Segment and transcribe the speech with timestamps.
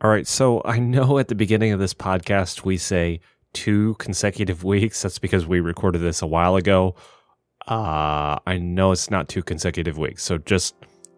[0.00, 0.26] All right.
[0.26, 3.20] So I know at the beginning of this podcast, we say
[3.52, 5.02] two consecutive weeks.
[5.02, 6.94] That's because we recorded this a while ago.
[7.66, 10.22] Uh, I know it's not two consecutive weeks.
[10.22, 10.76] So just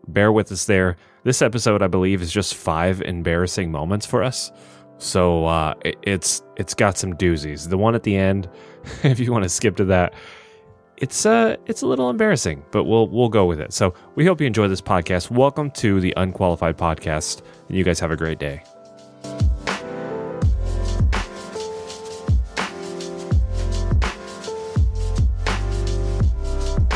[0.08, 0.96] bear with us there.
[1.24, 4.50] This episode, I believe, is just five embarrassing moments for us.
[4.96, 7.68] So uh, it, it's it's got some doozies.
[7.68, 8.48] The one at the end,
[9.02, 10.14] if you want to skip to that,
[11.00, 13.72] it's uh it's a little embarrassing, but we'll we'll go with it.
[13.72, 15.30] So we hope you enjoy this podcast.
[15.30, 18.62] Welcome to the Unqualified Podcast, and you guys have a great day.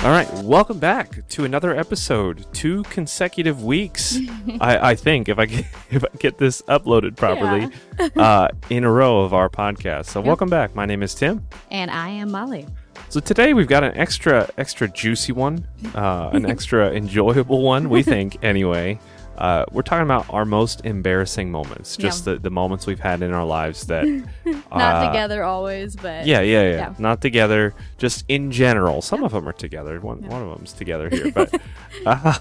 [0.04, 2.44] All right, welcome back to another episode.
[2.52, 4.18] Two consecutive weeks,
[4.60, 7.70] I, I think, if I get, if I get this uploaded properly,
[8.14, 10.08] uh, in a row of our podcast.
[10.08, 10.74] So, welcome back.
[10.74, 11.46] My name is Tim.
[11.70, 12.66] And I am Molly.
[13.14, 17.88] So today we've got an extra, extra juicy one, uh, an extra enjoyable one.
[17.88, 18.98] We think, anyway.
[19.38, 22.32] Uh, we're talking about our most embarrassing moments, just Yeah.
[22.32, 24.04] the, the moments we've had in our lives that
[24.44, 26.94] Not uh, together always, but Yeah, yeah, yeah, Yeah.
[26.98, 29.00] Not together, just in general.
[29.00, 30.00] Some of them are together.
[30.00, 30.30] One, Yeah.
[30.30, 31.54] one of them's together here, but
[32.06, 32.38] uh,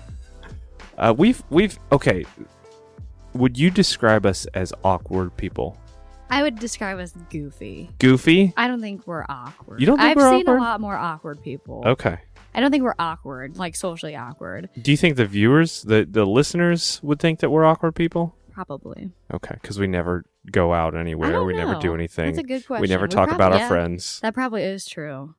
[0.98, 2.26] uh, we've we've okay.
[3.36, 5.78] Would you describe us as awkward people?
[6.34, 7.92] I would describe us goofy.
[8.00, 8.54] Goofy?
[8.58, 9.80] I don't think we're awkward.
[9.80, 10.58] You don't think I've we're seen awkward?
[10.58, 11.84] a lot more awkward people.
[11.86, 12.18] Okay.
[12.56, 14.70] I don't think we're awkward, like socially awkward.
[14.82, 18.36] Do you think the viewers, the the listeners, would think that we're awkward people?
[18.52, 19.12] Probably.
[19.32, 21.44] Okay, because we never go out anywhere.
[21.44, 22.34] We never do anything.
[22.34, 22.82] That's a good question.
[22.82, 24.20] we never talk prob- about our friends.
[24.22, 25.36] That probably is true.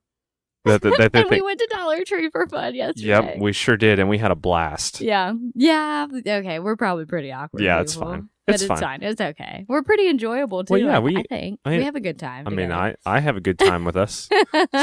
[0.64, 3.08] That, that, that and we went to Dollar Tree for fun yesterday.
[3.08, 5.00] yep, we sure did, and we had a blast.
[5.00, 5.34] Yeah.
[5.54, 6.06] Yeah.
[6.12, 6.60] Okay.
[6.60, 7.62] We're probably pretty awkward.
[7.62, 8.10] Yeah, it's people.
[8.12, 8.28] fine.
[8.46, 9.02] But It's it's fine.
[9.02, 9.64] It's okay.
[9.68, 10.74] We're pretty enjoyable too.
[10.74, 12.46] Well, yeah, we- I think I- we have a good time.
[12.46, 12.70] I mean.
[12.72, 14.28] I I have a good time with us,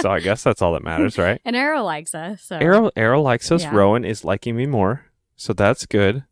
[0.01, 1.39] so I guess that's all that matters, right?
[1.45, 2.41] and Arrow likes us.
[2.43, 3.61] So Arrow Arrow likes us.
[3.63, 3.75] Yeah.
[3.75, 6.23] Rowan is liking me more, so that's good.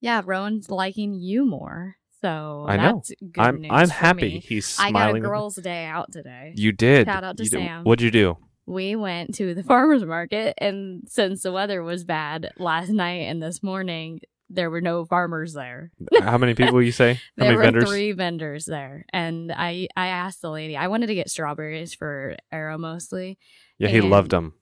[0.00, 1.96] yeah, Rowan's liking you more.
[2.22, 3.02] So I know.
[3.38, 4.22] I'm news I'm happy.
[4.22, 4.40] me.
[4.40, 6.52] He's I got a girls' day out today.
[6.56, 7.06] You did.
[7.06, 7.84] Shout out to You did- Sam.
[7.84, 8.38] What'd you do?
[8.68, 13.40] we went to the farmers market, and since the weather was bad last night and
[13.40, 14.18] this morning,
[14.48, 15.90] there were no farmers there.
[16.20, 17.14] How many people you say?
[17.38, 17.88] How there many were vendors?
[17.88, 20.76] three vendors there, and I I asked the lady.
[20.76, 23.38] I wanted to get strawberries for Arrow mostly.
[23.78, 24.54] Yeah, he loved them.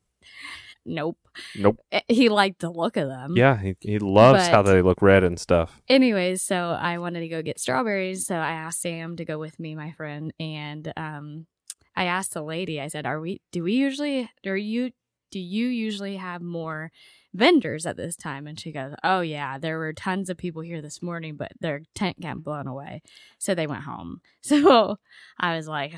[0.87, 1.17] Nope.
[1.57, 1.81] Nope.
[1.93, 3.37] Eh, He liked the look of them.
[3.37, 5.81] Yeah, he he loves how they look red and stuff.
[5.89, 8.27] anyways, so I wanted to go get strawberries.
[8.27, 11.47] So I asked Sam to go with me, my friend, and um,
[11.97, 12.81] I asked the lady.
[12.81, 13.41] I said, "Are we?
[13.51, 14.31] Do we usually?
[14.47, 14.91] Are you?
[15.31, 16.93] Do you usually have more
[17.35, 20.81] vendors at this time?" And she goes, "Oh yeah, there were tons of people here
[20.81, 23.03] this morning, but their tent got blown away,
[23.39, 24.99] so they went home." So
[25.39, 25.95] I was like,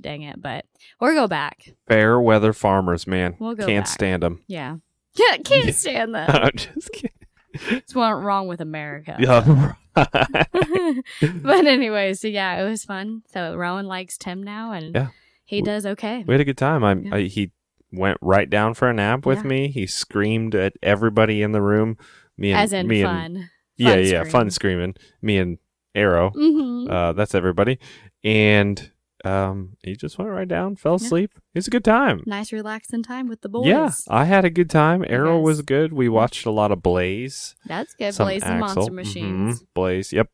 [0.00, 0.64] "Dang it!" But
[1.00, 1.70] we'll go back.
[1.86, 3.36] Fair weather farmers, man.
[3.38, 3.92] We'll go Can't back.
[3.94, 4.42] stand them.
[4.46, 4.76] Yeah,
[5.16, 6.28] yeah, can't stand them.
[6.32, 7.10] I'm just kidding.
[7.52, 9.16] It's what wrong with America.
[9.20, 9.74] Yeah.
[9.94, 13.22] but anyway, so yeah, it was fun.
[13.32, 15.08] So Rowan likes Tim now, and Yeah.
[15.44, 16.24] he does okay.
[16.26, 16.82] we had a good time.
[16.84, 17.14] I, Yeah.
[17.14, 17.52] I he
[17.96, 19.44] went right down for a nap with Yeah.
[19.44, 19.68] me.
[19.68, 21.96] He screamed at everybody in the room.
[22.36, 23.16] Me and As in me fun.
[23.36, 24.94] and yeah, Fun yeah, fun screaming.
[25.22, 25.58] Me and
[25.94, 26.30] Arrow.
[26.30, 27.78] hmm Uh, that's everybody.
[28.24, 28.90] And
[29.24, 31.30] um, he just went right down, fell asleep.
[31.54, 32.22] It was a good time.
[32.26, 33.66] nice, relaxing time with the boys.
[33.66, 35.02] Yeah, I had a good time.
[35.08, 35.44] Arrow Yes.
[35.44, 35.92] was good.
[35.94, 37.54] We watched a lot of Blaze.
[37.64, 38.12] that's good.
[38.14, 38.76] some Blaze and Axel.
[38.82, 38.94] Monster Mhm.
[38.96, 40.12] Machines, Blaze.
[40.12, 40.28] Yep.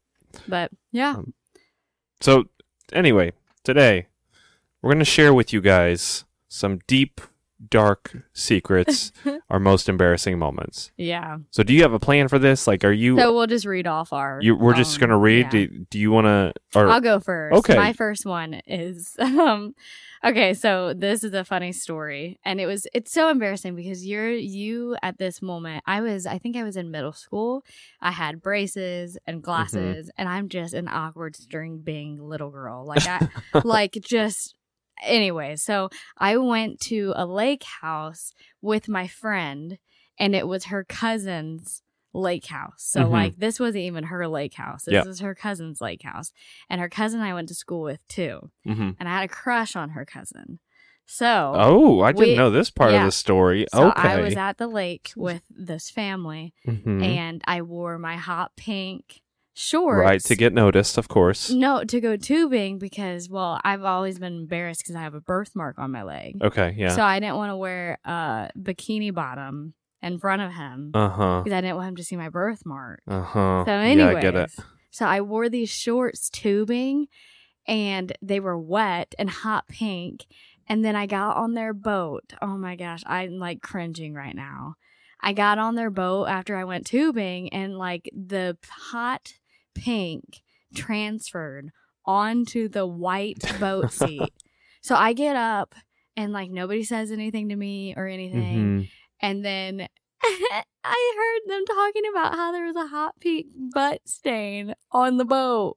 [0.48, 1.34] but yeah, Um,
[2.20, 2.44] So
[2.92, 3.32] anyway,
[3.64, 4.06] today
[4.82, 7.20] we're gonna share with you guys some deep,
[7.68, 9.12] dark secrets,
[9.50, 10.90] our most embarrassing moments.
[10.96, 11.38] yeah.
[11.50, 12.66] So do you have a plan for this?
[12.66, 13.18] Like, are you?
[13.18, 14.38] So we'll just read off our.
[14.42, 15.46] you we're just gonna read.
[15.46, 15.50] yeah.
[15.50, 16.52] Do, do you want to?
[16.78, 17.56] Or I'll go first.
[17.58, 17.76] Okay.
[17.76, 19.74] My first one is um
[20.24, 24.30] okay, so this is a funny story and it was it's so embarrassing because you're
[24.30, 25.82] you at this moment.
[25.86, 27.64] I was I think I was in middle school.
[28.00, 29.30] I had braces Mm-hmm.
[29.30, 32.84] and glasses and I'm just an awkward string being little girl.
[32.86, 33.28] Like I
[33.64, 34.54] like just
[35.02, 35.88] anyway, so
[36.18, 39.78] I went to a lake house with my friend
[40.18, 42.74] and it was her cousin's lake house.
[42.78, 43.10] So Mhm.
[43.10, 44.84] like this wasn't even her lake house.
[44.84, 45.04] This Yeah.
[45.04, 46.32] was her cousin's lake house.
[46.68, 48.50] And her cousin I went to school with too.
[48.66, 48.96] Mhm.
[48.98, 50.58] And I had a crush on her cousin.
[51.06, 53.00] So Oh, I didn't know this part yeah.
[53.00, 53.66] of the story.
[53.72, 54.00] so okay.
[54.08, 57.02] I was at the lake with this family Mhm.
[57.04, 59.20] and I wore my hot pink
[59.60, 60.00] shorts.
[60.00, 61.50] right to get noticed, of course.
[61.50, 65.78] no, to go tubing because, well, I've always been embarrassed because I have a birthmark
[65.78, 66.38] on my leg.
[66.42, 66.90] Okay, yeah.
[66.94, 71.40] So I didn't want to wear a bikini bottom in front of him Uh huh.
[71.44, 73.02] because I didn't want him to see my birthmark.
[73.06, 73.64] Uh huh.
[73.66, 74.50] So, yeah, anyways, I get it.
[74.90, 77.06] so I wore these shorts tubing,
[77.66, 80.26] and they were wet and hot pink.
[80.66, 82.32] And then I got on their boat.
[82.40, 84.76] Oh my gosh, I'm like cringing right now.
[85.20, 89.34] I got on their boat after I went tubing, and like the hot
[89.74, 90.42] pink
[90.74, 91.70] transferred
[92.06, 94.32] onto the white boat seat.
[94.82, 95.74] so I get up
[96.16, 98.58] and like nobody says anything to me or anything.
[98.82, 98.88] Mhm.
[99.20, 99.86] And then
[100.22, 105.24] I heard them talking about how there was a hot pink butt stain on the
[105.24, 105.76] boat.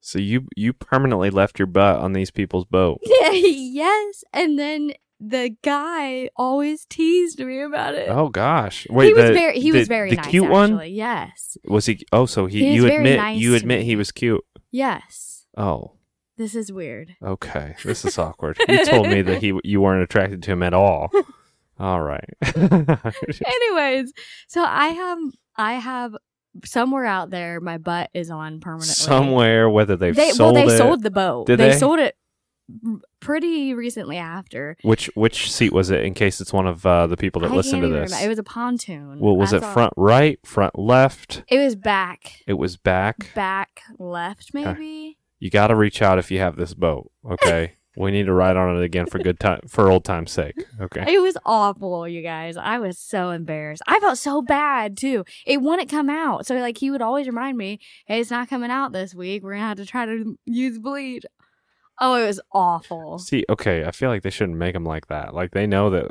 [0.00, 3.00] So you you permanently left your butt on these people's boat.
[3.04, 4.24] yes.
[4.32, 4.92] And then
[5.24, 8.08] the guy always teased me about it.
[8.08, 8.86] Oh gosh.
[8.90, 10.52] Wait, he was very he the- was very the nice cute actually.
[10.78, 11.56] one Yes.
[11.64, 12.04] was he?
[12.12, 14.42] Oh, so he, He you admit nice you admit he was cute.
[14.72, 15.46] Yes.
[15.56, 15.92] Oh,
[16.38, 17.14] This is weird.
[17.22, 17.76] okay.
[17.84, 18.58] This is awkward.
[18.68, 21.10] you told me that he you weren't attracted to him at all.
[21.78, 22.28] All right.
[22.56, 24.12] Anyways,
[24.48, 25.18] so I have
[25.56, 26.16] I have
[26.64, 28.92] somewhere out there my butt is on permanently.
[28.94, 30.78] Somewhere, whether they've They sold well they it.
[30.78, 31.46] sold the boat.
[31.46, 31.78] Did they, they?
[31.78, 32.14] sold it
[33.20, 34.76] pretty recently after.
[34.82, 36.04] Which which seat was it?
[36.04, 38.10] In case it's one of uh, the people that I listen can't to this.
[38.10, 38.24] remember.
[38.26, 39.18] It was a pontoon.
[39.20, 39.72] well, was That's it all.
[39.72, 41.44] front right, front left?
[41.48, 42.40] It was back.
[42.46, 43.34] It was back.
[43.34, 45.18] Back left maybe.
[45.38, 47.10] You got to reach out if you have this boat.
[47.28, 50.54] Okay, we need to ride on it again for good time for old time's sake.
[50.80, 51.04] Okay.
[51.14, 52.56] It was awful, you guys.
[52.56, 53.82] I was so embarrassed.
[53.88, 55.24] I felt so bad too.
[55.44, 56.46] It wouldn't come out.
[56.46, 59.42] So like he would always remind me, "Hey, it's not coming out this week.
[59.42, 61.24] We're gonna have to try to use bleach."
[62.04, 63.18] Oh, it was awful.
[63.20, 65.34] See, okay, I feel like they shouldn't make them like that.
[65.34, 66.10] Like they know that.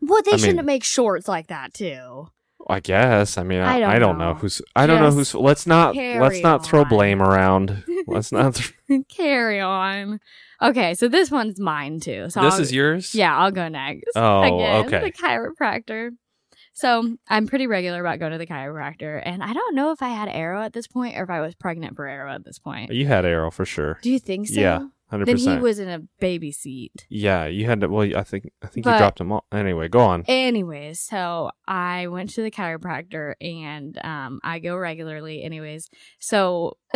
[0.00, 2.30] Well, they I shouldn't mean- make shorts like that too.
[2.68, 3.36] I guess.
[3.38, 4.32] I mean, I, I don't I don't know.
[4.32, 4.38] know.
[4.38, 4.62] who's.
[4.76, 5.34] I don't know who's.
[5.34, 5.96] Let's not.
[5.96, 7.84] Let's not throw blame around.
[8.06, 8.54] Let's not.
[8.54, 10.20] th- Carry on.
[10.62, 12.28] Okay, so this one's mine too.
[12.30, 13.14] So this I'll- is yours.
[13.14, 14.04] Yeah, I'll go next.
[14.14, 15.00] Oh, Again, okay.
[15.00, 16.10] The chiropractor.
[16.72, 20.10] So I'm pretty regular about going to the chiropractor, and I don't know if I
[20.10, 22.92] had Arrow at this point or if I was pregnant for Arrow at this point.
[22.92, 23.98] You had arrow for sure.
[24.02, 24.60] Do you think so?
[24.60, 27.04] Yeah, Hundred Then he was in a baby seat.
[27.08, 27.88] Yeah, you had to.
[27.88, 28.52] Well, I think.
[28.62, 29.44] I think you dropped him all.
[29.50, 30.24] Anyway, go on.
[30.28, 35.42] Anyways, so I went to the chiropractor and um, I go regularly.
[35.42, 35.90] Anyways,
[36.20, 36.76] so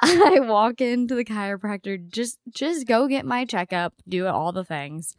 [0.00, 5.14] I walk into the chiropractor just just go get my checkup, do all the things,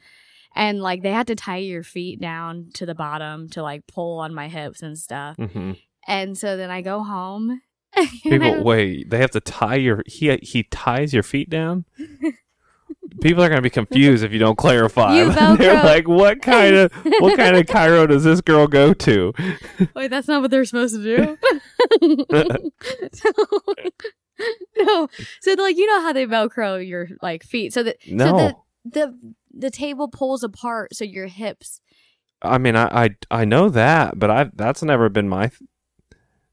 [0.56, 4.19] and like they had to tie your feet down to the bottom to like pull
[4.19, 5.36] on my hips and stuff.
[5.38, 5.74] hmm
[6.07, 7.62] And so then I go home.
[8.24, 9.10] People, I- wait.
[9.10, 10.04] They have to tie your.
[10.06, 11.86] He he ties your feet down.
[13.22, 15.16] People are gonna be confused if you don't clarify.
[15.16, 19.34] You They're like, what kind of what kind of chiro does this girl go to?
[19.96, 21.38] Wait, that's not what they're supposed to do.
[23.13, 23.34] so,
[24.78, 25.07] no,
[25.42, 28.56] so like you know how they velcro your like feet, so that No, so the
[29.00, 31.81] the the table pulls apart, so your hips.
[32.42, 35.62] I mean, I, I I know that, but I that's never been my th-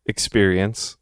[0.07, 0.97] experience.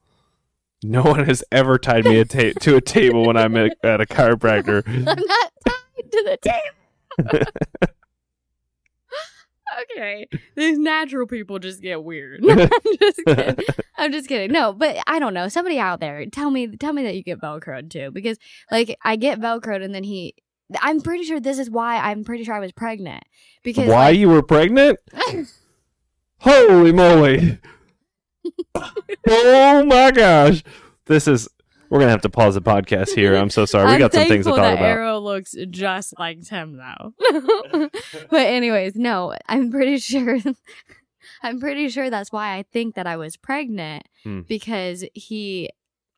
[0.83, 4.01] No one has ever tied me a ta- to a table when I'm at, at
[4.01, 4.83] a chiropractor.
[4.89, 7.47] I'm not tied to the table.
[9.83, 10.27] okay,
[10.57, 12.41] these natural people just get weird.
[12.49, 12.69] I'm
[12.99, 13.65] just kidding.
[13.99, 14.53] I'm just kidding.
[14.53, 15.49] No, but I don't know.
[15.49, 18.39] Somebody out there, tell me, tell me that you get velcroed too, because
[18.71, 20.35] like I get velcroed, and then he.
[20.81, 23.25] I'm pretty sure this is why I'm pretty sure I was pregnant
[23.63, 24.99] because Why like, you were pregnant?
[26.39, 27.59] Holy moly!
[29.29, 30.63] oh my gosh!
[31.07, 31.49] This is.
[31.91, 33.35] We're gonna have to pause the podcast here.
[33.35, 33.91] I'm so sorry.
[33.93, 34.85] We got some things to talk that about.
[34.85, 37.15] Arrow looks just like Tim though.
[38.31, 40.39] but anyways, no, I'm pretty sure.
[41.43, 44.43] I'm pretty sure that's why I think that I was pregnant Hmm.
[44.43, 45.71] because he.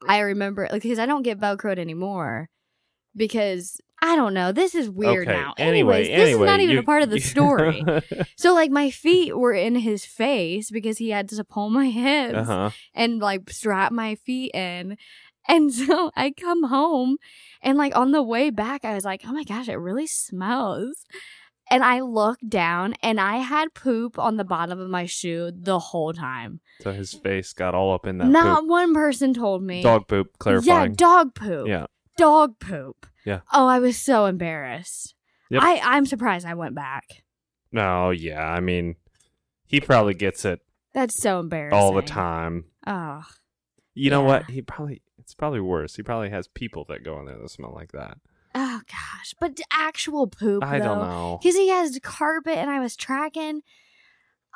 [0.06, 2.50] I remember like because I don't get velcroed anymore
[3.16, 4.50] because I don't know.
[4.50, 5.38] This is weird okay.
[5.38, 5.54] now.
[5.56, 7.84] Anyways, anyway, this is not even you- a part of the story.
[8.36, 12.34] so like my feet were in his face because he had to pull my hips
[12.34, 12.70] uh huh.
[12.94, 14.96] and like strap my feet in.
[15.46, 17.18] And so I come home
[17.62, 21.04] and like on the way back, I was like, oh my gosh, it really smells.
[21.70, 25.78] And I looked down and I had poop on the bottom of my shoe the
[25.78, 26.60] whole time.
[26.80, 28.68] So his face got all up in that Not poop.
[28.68, 29.80] one person told me.
[29.80, 30.38] dog poop.
[30.38, 30.90] Clarifying.
[30.90, 31.68] Yeah, dog poop.
[31.68, 31.86] Yeah.
[32.18, 33.06] Dog poop.
[33.24, 33.40] Yeah.
[33.52, 35.14] Oh, I was so embarrassed.
[35.50, 35.62] Yep.
[35.62, 37.22] I, I'm surprised I went back.
[37.70, 38.42] No, yeah.
[38.42, 38.96] I mean,
[39.66, 40.60] he probably gets it
[40.94, 41.78] That's so embarrassing.
[41.78, 42.64] all the time.
[42.86, 43.22] Oh.
[43.94, 44.26] You know Yeah.
[44.26, 44.50] what?
[44.50, 45.02] He probably.
[45.18, 45.94] It's probably worse.
[45.96, 48.18] He probably has people that go in there that smell like that.
[48.54, 49.34] Oh gosh.
[49.40, 50.64] But actual poop.
[50.64, 51.06] I don't though.
[51.06, 51.38] know.
[51.40, 53.62] Because he has carpet and I was tracking.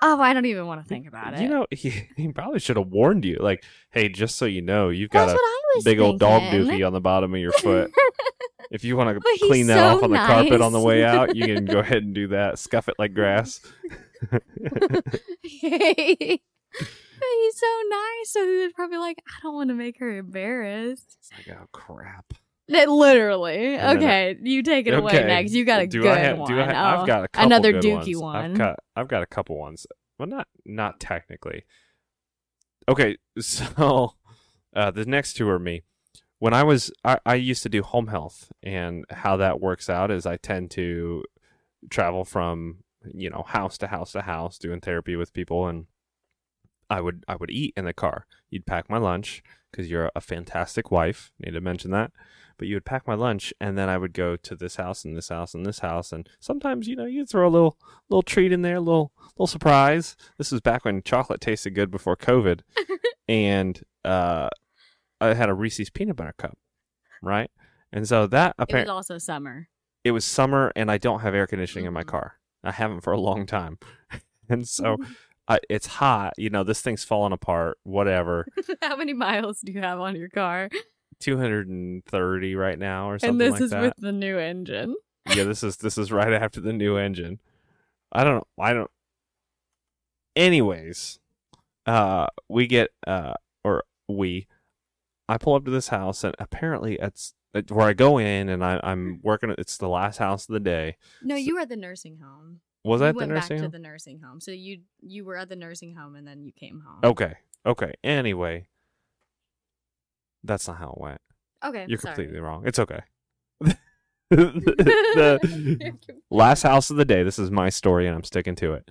[0.02, 1.40] Oh, I don't even want to think about it.
[1.40, 3.38] You know, he, he probably should have warned you.
[3.40, 5.40] Like, hey, just so you know, you've got That's
[5.78, 6.78] a big old dog thinking.
[6.80, 7.90] dookie on the bottom of your foot.
[8.70, 11.34] if you want to clean that so off on the carpet on the way out,
[11.34, 12.58] you can go ahead and do that.
[12.58, 13.60] Scuff it like grass.
[15.42, 16.38] He's
[17.58, 18.30] so nice.
[18.30, 21.16] So he was probably like, I don't want to make her embarrassed.
[21.20, 22.34] It's like, oh crap.
[22.68, 23.78] Li- Literally.
[23.80, 25.52] Okay, you take it away next.
[25.52, 26.48] You got a do good I have, one.
[26.52, 28.22] Do I have, Oh, I've got a couple another dookie ones.
[28.22, 28.36] one.
[28.52, 29.86] I've got I've got a couple ones.
[30.18, 31.64] Well, not not technically.
[32.88, 34.14] Okay, so
[34.74, 35.82] Uh, the next two are me.
[36.38, 40.10] When I was, I, I used to do home health, and how that works out
[40.10, 41.24] is I tend to
[41.88, 42.78] travel from
[43.14, 45.86] you know house to house to house doing therapy with people, and
[46.90, 48.26] I would I would eat in the car.
[48.50, 51.32] You'd pack my lunch because you're a fantastic wife.
[51.38, 52.10] Need to mention that.
[52.58, 55.14] But you would pack my lunch, and then I would go to this house and
[55.16, 57.76] this house and this house, and sometimes you know you throw a little
[58.08, 60.16] little treat in there, a little little surprise.
[60.38, 62.60] This was back when chocolate tasted good before COVID,
[63.28, 64.48] and uh,
[65.20, 66.56] I had a Reese's peanut butter cup,
[67.22, 67.50] right?
[67.92, 69.68] And so that It was also summer.
[70.04, 72.08] it was summer, and I don't have air conditioning in my Mhm.
[72.08, 72.34] car.
[72.64, 73.78] I haven't for a long time,
[74.48, 74.96] and so
[75.46, 76.32] I, it's hot.
[76.38, 77.78] You know, this thing's falling apart.
[77.84, 78.46] Whatever.
[78.82, 80.68] How many miles do you have on your car?
[81.20, 83.82] 230 right now or something And this like is that.
[83.82, 84.94] with the new engine.
[85.34, 87.38] yeah, this is this is right after the new engine.
[88.12, 88.46] I don't know.
[88.64, 88.90] I don't.
[90.34, 91.18] Anyways,
[91.86, 94.46] uh, we get uh, or we,
[95.28, 98.62] I pull up to this house and apparently it's it's where I go in and
[98.62, 99.54] I, I'm working.
[99.56, 100.96] It's the last house of the day.
[101.22, 102.60] No, So- you were at the nursing home.
[102.84, 103.70] Was you I at the went nursing back home?
[103.72, 104.40] to the nursing home.
[104.40, 107.00] So you you were at the nursing home and then you came home.
[107.02, 107.34] Okay.
[107.64, 107.92] Okay.
[108.04, 108.68] Anyway,
[110.46, 111.20] that's not how it went.
[111.64, 111.86] okay.
[111.88, 112.14] You're sorry.
[112.14, 112.62] completely wrong.
[112.66, 113.00] It's okay.
[114.30, 115.92] the
[116.30, 117.22] last house of the day.
[117.22, 118.90] This is my story, and I'm sticking to it.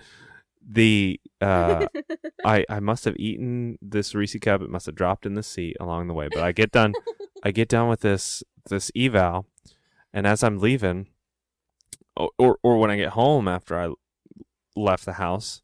[0.67, 1.87] The uh,
[2.45, 4.61] I I must have eaten this Reese cup.
[4.61, 6.27] It must have dropped in the seat along the way.
[6.31, 6.93] But I get done.
[7.43, 9.45] I get done with this this eval,
[10.13, 11.07] and as I'm leaving,
[12.15, 13.93] or or, or when I get home after I
[14.75, 15.61] left the house,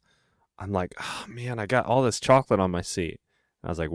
[0.58, 3.20] I'm like, oh man, I got all this chocolate on my seat.
[3.64, 3.90] I was like,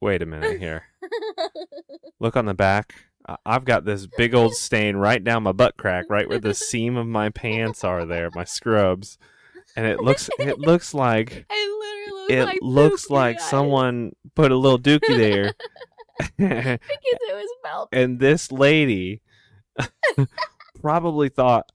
[0.00, 0.84] wait a minute here.
[2.20, 2.94] Look on the back.
[3.46, 6.96] I've got this big old stain right down my butt crack, right where the seam
[6.96, 9.18] of my pants are there, my scrubs.
[9.76, 14.50] And it looks it looks like I literally looked it like looks like someone put
[14.52, 15.54] a little dookie there.
[16.36, 17.98] because it was melted.
[17.98, 19.22] and this lady
[20.80, 21.70] probably thought,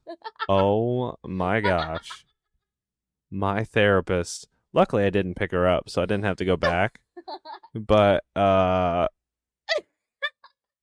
[0.48, 2.26] "Oh my gosh."
[3.32, 4.48] My therapist.
[4.74, 7.00] Luckily I didn't pick her up, so I didn't have to go back.
[7.74, 9.08] But uh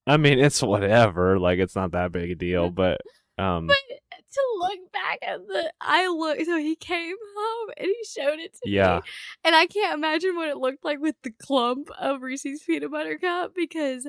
[0.06, 1.38] I mean, it's whatever.
[1.38, 3.00] Like it's not that big a deal, but
[3.38, 3.76] um But
[4.34, 6.40] to look back at the, I look.
[6.44, 8.96] So he came home and he showed it to Yeah.
[8.96, 9.10] me,
[9.44, 13.18] and I can't imagine what it looked like with the clump of Reese's peanut butter
[13.18, 14.06] cup because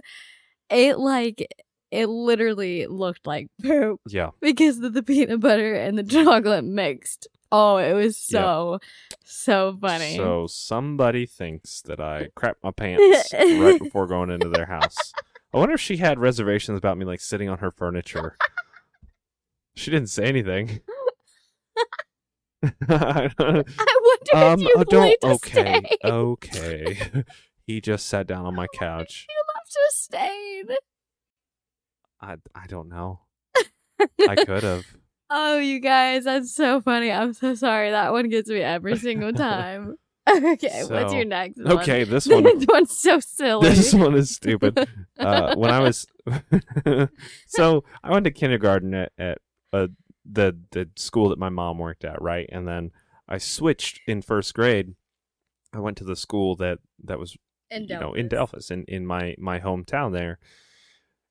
[0.69, 1.47] it like
[1.91, 4.31] it literally looked like poop yeah.
[4.41, 7.27] because of the peanut butter and the chocolate mixed.
[7.51, 8.79] Oh, it was so
[9.23, 10.17] so funny.
[10.17, 15.13] So somebody thinks that I crap my pants right before going into their house.
[15.55, 18.37] I wonder if she had reservations about me like sitting on her furniture.
[19.77, 20.79] She didn't say anything.
[22.87, 23.65] I wonder
[24.33, 25.19] um, if you oh, don't.
[25.19, 25.97] to Okay, stay.
[26.05, 26.97] okay.
[27.67, 29.27] he just sat down on my couch.
[29.29, 30.77] You left a stain.
[32.21, 33.19] I I don't know.
[34.29, 34.85] I could have.
[35.29, 37.11] Oh, you guys, that's so funny.
[37.11, 37.91] I'm so sorry.
[37.91, 39.97] That one gets me every single time.
[40.29, 41.79] okay, what's your next one?
[41.79, 42.43] Okay, this one.
[42.43, 43.69] This one's so silly.
[43.69, 44.87] This one is stupid.
[45.17, 46.05] Uh, when I was,
[47.47, 49.37] so I went to kindergarten at, at
[49.71, 49.87] uh,
[50.29, 52.49] the the school that my mom worked at, right?
[52.51, 52.91] And then
[53.27, 54.93] I switched in first grade.
[55.73, 57.37] I went to the school that that was
[57.71, 60.37] in you know in Delphos in, in my my hometown there.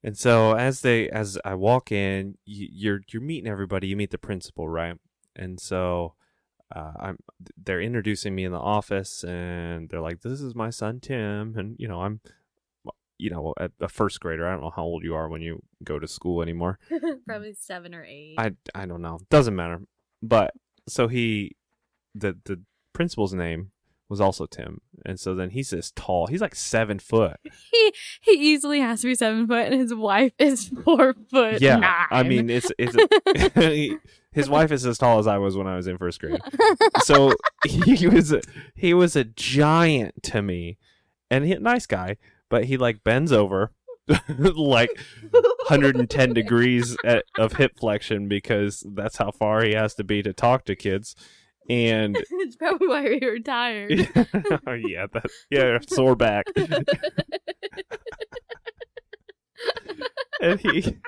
[0.03, 3.89] And so as they as I walk in, you, you're you're meeting everybody.
[3.89, 4.97] You meet the principal, right?
[5.37, 6.15] And so
[6.75, 7.19] uh, I'm
[7.57, 11.77] they're introducing me in the office, and they're like, "This is my son Tim," and
[11.79, 12.21] you know I'm
[13.19, 14.47] you know a, a first grader.
[14.47, 16.79] I don't know how old you are when you go to school anymore.
[17.27, 18.37] Probably seven or eight.
[18.39, 19.21] I I don't know.
[19.31, 19.83] Doesn't matter.
[20.23, 20.53] But
[20.89, 21.57] so he
[22.15, 22.61] the the
[22.93, 23.73] principal's name
[24.09, 24.81] was also Tim.
[25.05, 26.27] And so then he's this tall.
[26.27, 27.37] He's like seven foot.
[27.71, 31.61] he he easily has to be seven foot, and his wife is four foot.
[31.61, 31.77] yeah.
[31.77, 32.07] nine.
[32.11, 32.97] I mean it's it's
[34.33, 36.41] his wife is as tall as I was when I was in first grade.
[37.03, 37.35] So
[37.67, 38.41] he was a,
[38.75, 40.79] he was a giant to me.
[41.31, 42.17] And he nice guy,
[42.49, 43.73] but he like bends over
[44.39, 44.91] like
[45.31, 50.33] 110 degrees at, of hip flexion because that's how far he has to be to
[50.33, 51.17] talk to kids.
[51.69, 53.91] And it's probably why we were tired.
[54.17, 56.47] yeah, that yeah, sore back.
[60.41, 60.99] and he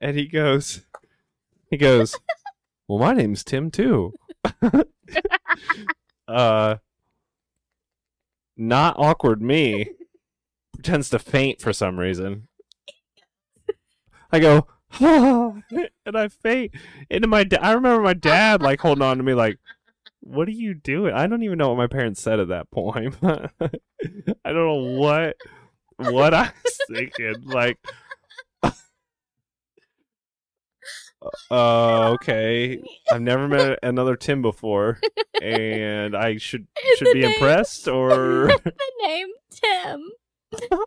[0.00, 0.82] and he goes
[1.70, 2.16] he goes,
[2.86, 4.14] "Well, my name's Tim too."
[6.28, 6.76] uh
[8.56, 9.90] not awkward me
[10.74, 12.46] pretends to faint for some reason.
[14.30, 14.68] I go,
[15.00, 16.72] and I faint
[17.10, 17.44] into my.
[17.44, 19.58] Da- I remember my dad like holding on to me, like,
[20.20, 23.16] "What are you doing?" I don't even know what my parents said at that point.
[23.22, 23.42] I
[24.44, 25.36] don't know what
[25.96, 27.34] what I was thinking.
[27.44, 27.78] Like,
[31.50, 32.80] uh, okay,
[33.12, 35.00] I've never met another Tim before,
[35.42, 40.80] and I should Is should the be name- impressed, or the name Tim.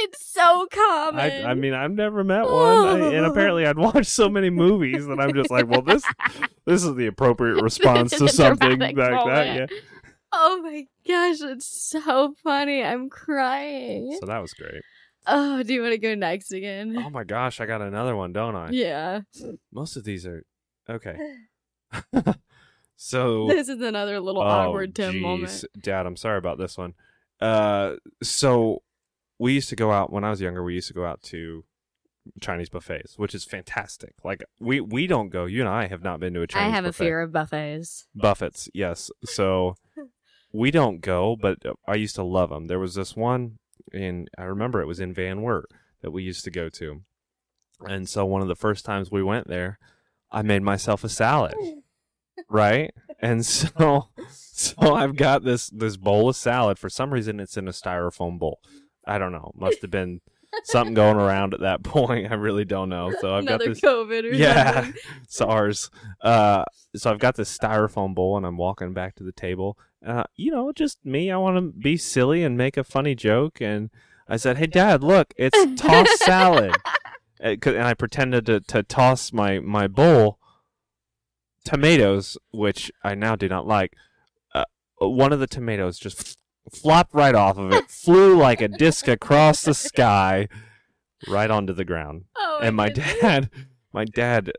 [0.00, 1.20] It's so common.
[1.20, 5.06] I, I mean, I've never met one, I, and apparently I'd watched so many movies
[5.06, 6.02] that I'm just like, well, this
[6.66, 9.46] this is the appropriate response to something like that.
[9.46, 9.66] Yeah.
[10.32, 12.82] oh my gosh, it's so funny.
[12.82, 14.16] I'm crying.
[14.20, 14.82] So that was great.
[15.26, 16.96] Oh, do you want to go next again?
[16.96, 18.70] Oh my gosh, I got another one, don't I?
[18.70, 19.20] yeah.
[19.72, 20.44] Most of these are
[20.88, 21.18] okay.
[22.96, 25.20] so This is another little oh, awkward Tim jeez.
[25.20, 25.64] moment.
[25.80, 26.94] Dad, I'm sorry about this one.
[27.40, 28.82] Uh, so
[29.38, 30.62] we used to go out when I was younger.
[30.62, 31.64] We used to go out to
[32.40, 34.14] Chinese buffets, which is fantastic.
[34.24, 35.46] Like we we don't go.
[35.46, 36.64] You and I have not been to a Chinese.
[36.64, 36.72] Buffet.
[36.72, 37.04] I have buffet.
[37.04, 38.06] a fear of buffets.
[38.14, 39.10] Buffets, yes.
[39.24, 39.76] So
[40.52, 42.66] we don't go, but uh, I used to love them.
[42.66, 43.58] There was this one
[43.92, 45.70] in I remember it was in Van Wert
[46.02, 47.02] that we used to go to,
[47.86, 49.78] and so one of the first times we went there,
[50.30, 51.54] I made myself a salad,
[52.50, 52.92] right?
[53.20, 56.78] And so so I've got this this bowl of salad.
[56.78, 58.60] For some reason, it's in a styrofoam bowl.
[59.08, 59.52] I don't know.
[59.56, 60.20] Must have been
[60.64, 62.30] something going around at that point.
[62.30, 63.12] I really don't know.
[63.20, 64.94] So I've Another got this COVID or yeah, something.
[65.28, 65.90] SARS.
[66.20, 69.78] Uh, so I've got this styrofoam bowl, and I'm walking back to the table.
[70.06, 71.30] Uh, you know, just me.
[71.30, 73.90] I want to be silly and make a funny joke, and
[74.28, 76.76] I said, "Hey, Dad, look, it's tossed salad,"
[77.42, 80.38] Uh, and I pretended to, to toss my my bowl
[81.64, 83.94] tomatoes, which I now do not like.
[84.54, 84.64] Uh,
[84.98, 86.38] one of the tomatoes just
[86.72, 90.48] flopped right off of it, flew like a disc across the sky,
[91.28, 92.24] right onto the ground.
[92.36, 93.20] Oh, and my goodness.
[93.20, 93.50] dad
[93.92, 94.52] my dad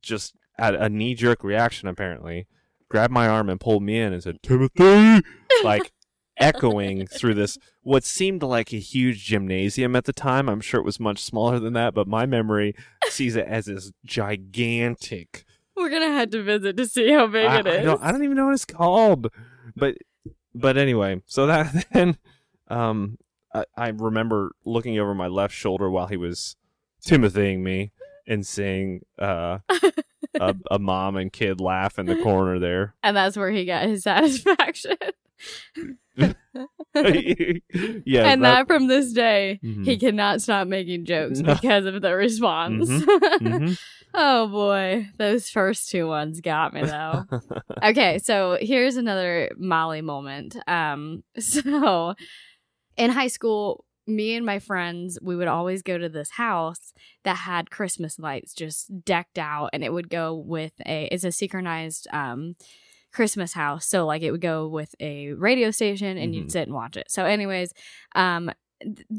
[0.00, 2.46] just had a knee-jerk reaction apparently
[2.88, 5.22] grabbed my arm and pulled me in and said timothy
[5.64, 5.92] like
[6.38, 10.48] echoing through this what seemed like a huge gymnasium at the time.
[10.48, 12.74] I'm sure it was much smaller than that but my memory
[13.08, 15.44] sees it as this gigantic
[15.76, 18.24] We're gonna have to visit to see how big I, it I don't, I don't
[18.24, 19.28] even know what it's called
[19.74, 19.96] but
[20.60, 22.16] but anyway so that then
[22.68, 23.18] um
[23.54, 26.56] I, I remember looking over my left shoulder while he was
[27.04, 27.92] timothying me
[28.26, 29.58] and seeing uh
[30.40, 33.86] a, a mom and kid laugh in the corner there and that's where he got
[33.86, 34.96] his satisfaction.
[36.94, 39.84] yeah and that from this day, Mhm.
[39.84, 41.54] he cannot stop making jokes No.
[41.54, 42.88] because of the response.
[42.88, 43.78] Mhm.
[44.14, 47.24] oh boy, those first two ones got me though.
[47.82, 50.56] okay, so here's another Molly moment.
[50.66, 52.14] Um, so
[52.96, 56.92] in high school, me and my friends, we would always go to this house
[57.24, 61.32] that had Christmas lights just decked out, and it would go with a it's a
[61.32, 62.54] synchronized um
[63.16, 63.86] Christmas house.
[63.86, 66.36] So like it would go with a radio station and Mhm.
[66.36, 67.06] you'd sit and watch it.
[67.10, 67.72] So anyways,
[68.14, 68.50] um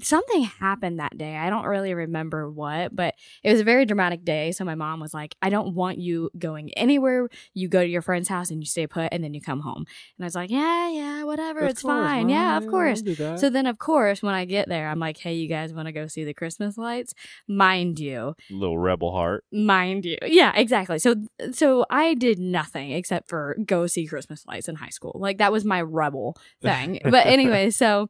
[0.01, 1.35] something happened that day.
[1.35, 4.51] I don't really remember what, but it was a very dramatic day.
[4.51, 7.29] So my mom was like, I don't want you going anywhere.
[7.53, 9.85] You go to your friend's house and you stay put and then you come home.
[10.17, 11.61] And I was like, Yeah, yeah, whatever.
[11.61, 12.29] it's fine.
[12.29, 13.01] Yeah, of course.
[13.39, 15.91] So then, of course, when I get there, I'm like, hey, you guys want to
[15.91, 17.13] go see the Christmas lights?
[17.47, 20.17] Mind you, little rebel heart mind you.
[20.25, 20.99] Yeah, exactly.
[20.99, 21.15] So,
[21.51, 25.17] so I did nothing except for go see Christmas lights in high school.
[25.19, 26.99] Like that was my rebel thing.
[27.03, 28.07] but anyway, so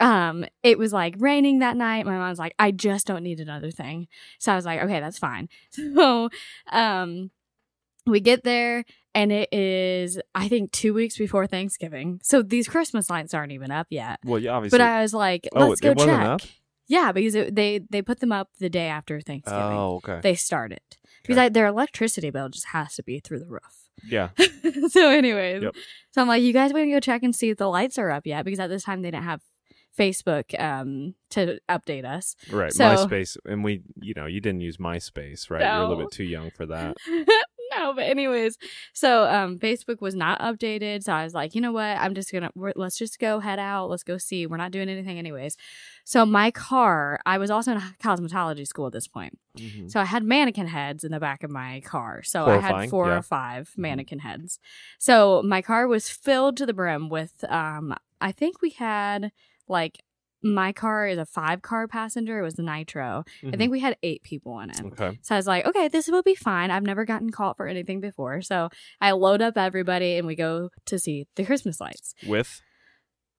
[0.00, 2.06] um it was like raining that night.
[2.06, 4.06] My mom's like i just don't need another thing.
[4.38, 5.48] So i was like okay that's fine.
[5.70, 6.28] So
[6.70, 7.30] um
[8.06, 8.84] we get there
[9.14, 12.20] and it is i think two weeks before thanksgiving.
[12.22, 14.20] So these christmas lights aren't even up yet.
[14.24, 14.78] Well yeah obviously.
[14.78, 16.08] But i was like Oh, let's go check.
[16.20, 16.40] up?
[16.86, 19.78] yeah because it, they they put them up the day after thanksgiving.
[19.78, 20.20] Oh okay.
[20.22, 20.80] They started.
[21.22, 21.46] Because Okay.
[21.46, 23.88] I, their electricity bill just has to be through the roof.
[24.06, 24.28] Yeah.
[24.90, 25.74] So anyways Yep.
[26.12, 28.10] so i'm like you guys want to go check and see if the lights are
[28.10, 28.44] up yet?
[28.44, 29.40] Because at this time they didn't have
[29.98, 34.76] facebook um to update us right So- myspace and we you know you didn't use
[34.78, 36.96] myspace right you're a little bit too young for that
[37.76, 38.56] no but anyways
[38.94, 42.32] so um facebook was not updated so i was like you know what i'm just
[42.32, 45.54] gonna we're, let's just go head out let's go see we're not doing anything anyways
[46.04, 49.90] so my car i was also in cosmetology school at this point Mhm.
[49.90, 52.22] So I had mannequin heads in the back of my car.
[52.22, 53.10] So I had four yeah.
[53.10, 53.18] Mm-hmm.
[53.18, 54.60] or five mannequin heads.
[55.00, 59.32] So my car was filled to the brim with um I think we had
[59.68, 59.98] like
[60.42, 62.38] my car is a five car passenger.
[62.38, 63.24] It was the nitro.
[63.42, 63.58] I Mhm.
[63.58, 64.80] think we had eight people in it.
[64.84, 66.70] okay So I was like, okay, this will be fine.
[66.70, 68.40] I've never gotten caught for anything before.
[68.42, 68.68] So
[69.00, 72.60] I load up everybody and we go to see the Christmas lights with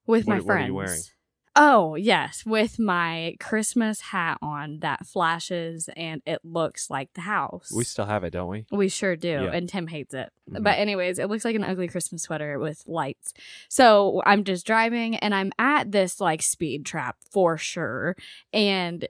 [0.08, 1.14] with What- my what are friends.
[1.56, 7.72] Oh, yes, with my Christmas hat on that flashes and it looks like the house.
[7.76, 8.66] We still have it, don't we?
[8.72, 9.28] We sure do.
[9.28, 9.52] Yeah.
[9.52, 10.32] And Tim hates it.
[10.50, 10.64] Mhm.
[10.64, 13.34] But, anyways, it looks like an ugly Christmas sweater with lights.
[13.68, 18.16] So I'm just driving and I'm at this like speed trap for sure.
[18.54, 19.08] And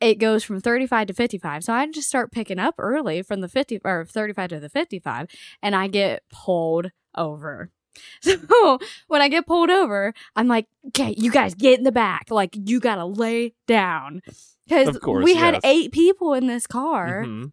[0.00, 1.64] it goes from 35 to 55.
[1.64, 5.28] So I just start picking up early from the 50 or 35 to the 55
[5.62, 7.70] and I get pulled over.
[8.20, 8.78] So
[9.08, 12.30] when I get pulled over, I'm like, okay, you guys get in the back.
[12.30, 14.22] Like, you got to lay down.
[14.66, 17.24] Because we had eight people in this car.
[17.24, 17.52] Mhm.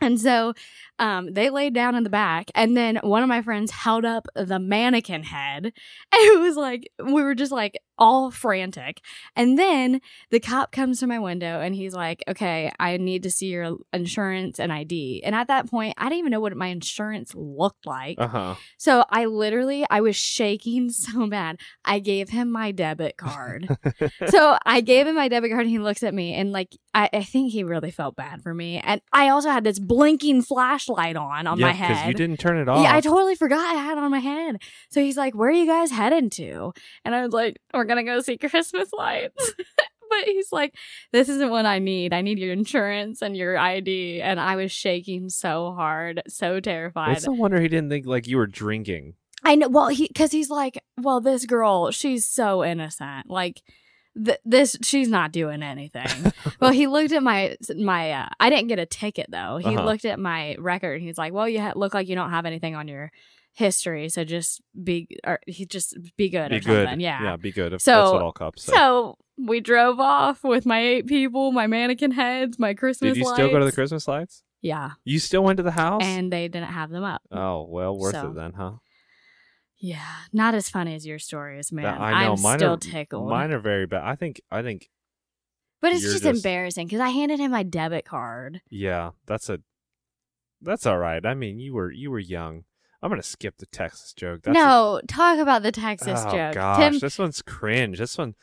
[0.00, 0.54] And so
[0.98, 4.26] um, they laid down in the back, and then one of my friends held up
[4.34, 5.66] the mannequin head.
[5.66, 5.72] And
[6.12, 9.02] it was like, we were just like all frantic.
[9.36, 13.30] And then the cop comes to my window and he's like, okay, I need to
[13.30, 15.22] see your insurance and ID.
[15.24, 18.18] And at that point, I didn't even know what my insurance looked like.
[18.18, 18.54] Uh-huh.
[18.78, 21.60] So I literally, I was shaking so bad.
[21.84, 23.68] I gave him my debit card.
[24.28, 27.08] so I gave him my debit card and he looks at me and like, I,
[27.12, 28.78] I think he really felt bad for me.
[28.78, 32.08] And I also had this blinking flashlight on on yeah, my head.
[32.08, 32.82] you didn't turn it off.
[32.82, 34.56] Yeah, I totally forgot I had it on my head.
[34.90, 36.72] So he's like, Where are you guys heading to?
[37.04, 39.52] And I was like, We're to go see Christmas lights.
[40.10, 40.74] but he's like,
[41.12, 42.12] This isn't what I need.
[42.12, 44.20] I need your insurance and your ID.
[44.22, 47.16] And I was shaking so hard, so terrified.
[47.18, 49.14] it's no wonder he didn't think like you were drinking.
[49.42, 49.68] I know.
[49.68, 53.30] Well, he because he's like, well, this girl, she's so innocent.
[53.30, 53.62] Like,
[54.22, 56.32] th- this, she's not doing anything.
[56.60, 58.12] well, he looked at my my.
[58.12, 59.56] Uh, I didn't get a ticket though.
[59.56, 59.84] He Uh-huh.
[59.84, 60.96] looked at my record.
[60.96, 63.10] and He's like, well, you ha- look like you don't have anything on your
[63.52, 67.00] history, so just be or he just be good Be good.
[67.00, 67.22] Yeah.
[67.22, 67.72] Yeah, be good.
[67.72, 68.72] If So- that's what all cops say.
[68.72, 73.14] So we drove off with my eight people, my mannequin heads, my Christmas.
[73.14, 73.72] Did you still go to the.
[73.72, 74.42] Christmas lights?
[74.62, 76.02] Yeah, You still went to the house?
[76.04, 77.22] and they didn't have them up.
[77.32, 78.72] oh, well, worth So- it then, huh?
[79.78, 81.86] Yeah, not as funny as your stories, man.
[81.86, 82.32] I know.
[82.34, 83.30] I'm mine still are, tickled.
[83.30, 84.02] Mine are very bad.
[84.04, 84.42] I think.
[84.50, 84.90] I think.
[85.80, 88.60] But it's just, just- embarrassing because I handed him my debit card.
[88.68, 89.60] Yeah, that's a.
[90.60, 91.24] That's all right.
[91.24, 92.64] I mean, you were you were young.
[93.02, 94.42] I'm gonna skip the Texas joke.
[94.42, 96.32] That's a- no, talk about the Texas joke.
[96.34, 96.54] oh joke.
[96.54, 97.98] gosh, this one's cringe.
[97.98, 98.34] This one.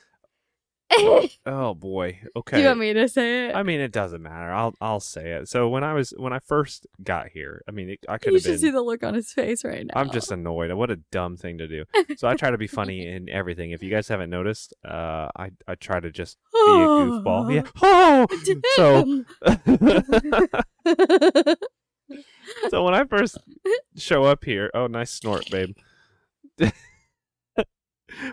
[0.96, 2.22] Tim, Oh boy.
[2.34, 2.56] Okay.
[2.58, 3.56] Do you want me to say it?
[3.56, 4.50] I mean, it doesn't matter.
[4.50, 5.50] I'll I'll say it.
[5.50, 8.40] So when I was when I first got here, I mean, it, I could you
[8.40, 8.60] should been.
[8.60, 10.00] see the look on his face right now.
[10.00, 10.72] I'm just annoyed.
[10.72, 11.84] What a dumb thing to do.
[12.16, 13.72] So I try to be funny in everything.
[13.72, 17.54] If you guys haven't noticed, uh, I I try to just be a goofball.
[17.54, 17.64] Yeah.
[17.84, 18.28] Oh.
[18.78, 19.26] So
[22.70, 23.38] so when I first
[23.96, 25.76] show up here, oh, nice snort, babe.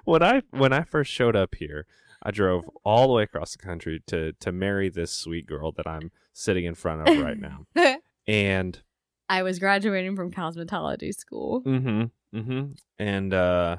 [0.04, 1.86] when I when I first showed up here,
[2.22, 5.86] I drove all the way across the country to to marry this sweet girl that
[5.86, 7.66] I'm sitting in front of right now.
[8.26, 8.80] And
[9.28, 11.62] I was graduating from cosmetology school.
[11.62, 12.72] mm-hmm, mm-hmm.
[12.98, 13.76] And uh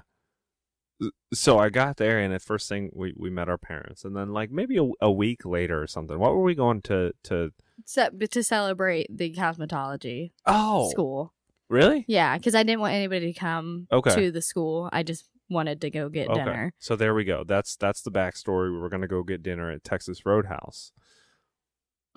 [1.34, 4.29] so I got there and the first thing we, we met our parents and then
[4.29, 6.17] like maybe a, a week later or something.
[6.19, 7.51] What were we going to to
[7.86, 11.34] So, to celebrate the cosmetology Oh school.
[11.69, 12.05] really?
[12.08, 14.15] Yeah, because I didn't want anybody to come Okay.
[14.15, 14.89] to the school.
[14.93, 16.73] I just wanted to go get dinner.
[16.79, 17.43] So there we go.
[17.43, 18.71] That's that's the backstory.
[18.71, 20.91] We were gonna go get dinner at Texas Roadhouse.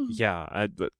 [0.00, 0.06] Mhm.
[0.10, 0.92] Yeah, I but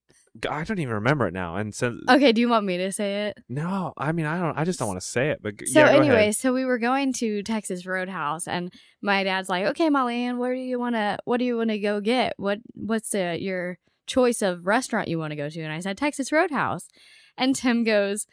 [0.48, 1.56] I don't even remember it now.
[1.56, 3.38] And since Okay, do you want me to say it?
[3.48, 4.56] no, I mean I don't.
[4.58, 5.40] I just don't want to say it.
[5.42, 6.36] But So yeah, anyway, ahead.
[6.36, 8.72] so we were going to Texas Roadhouse, and
[9.02, 11.18] my dad's like, "Okay, Molly Ann, where do you want to?
[11.24, 12.34] What do you want to go get?
[12.36, 15.96] What What's the, your choice of restaurant you want to go to?" And I said
[15.98, 16.88] Texas Roadhouse,
[17.36, 18.26] and Tim goes,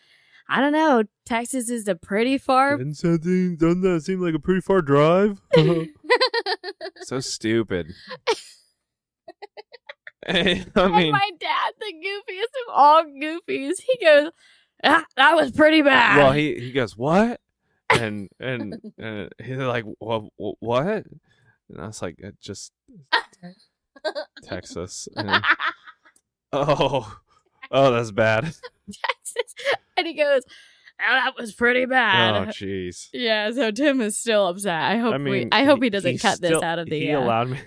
[0.50, 1.04] "I don't know.
[1.26, 5.42] Texas is a pretty far." Didn't something doesn't that seem like a pretty far drive?
[7.02, 7.88] so stupid.
[10.28, 14.32] I and mean, my dad, the goofiest of all goofies, he goes,
[14.84, 17.40] ah, "That was pretty bad." well, he he goes what,
[17.90, 21.06] and and uh, he's like, well, what?
[21.70, 22.72] And I was like, it just
[24.44, 25.08] Texas.
[25.16, 25.44] And-
[26.54, 27.18] oh,
[27.72, 28.44] oh, that's bad.
[28.46, 29.56] Texas,
[29.98, 30.52] and he goes, "Oh,
[31.08, 33.10] "That was pretty bad." Oh, jeez.
[33.14, 34.82] Yeah, so Tim is still upset.
[34.82, 36.90] I hope I mean, we I hope he, he- doesn't he cut this out of
[36.90, 37.60] the He uh, allowed me.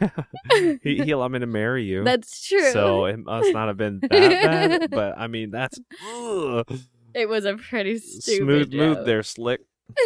[0.82, 2.04] he he allowed me to marry you.
[2.04, 2.70] That's true.
[2.72, 4.90] So it must not have been that bad.
[4.98, 5.78] But I mean, that's
[6.12, 6.66] ugh.
[7.14, 9.60] it was a pretty stupid smooth move there, slick.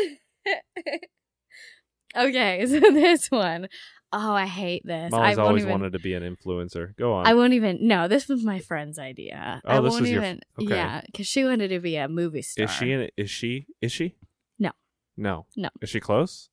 [2.16, 3.68] okay, so this one.
[4.14, 5.12] Oh, I hate this.
[5.12, 6.94] I Molly's won't always even wanted to be an influencer.
[6.96, 7.27] Go on.
[7.27, 9.62] I won't even No, this was my friend's idea.
[9.64, 10.75] Oh, I Oh, this won't was your- even okay.
[10.75, 12.64] Yeah, cuz she wanted to be a movie star.
[12.66, 12.92] is she?
[12.92, 13.66] In, is she?
[13.81, 14.14] Is she?
[14.59, 14.72] No.
[15.16, 15.46] No.
[15.57, 15.70] No.
[15.81, 16.51] Is she close?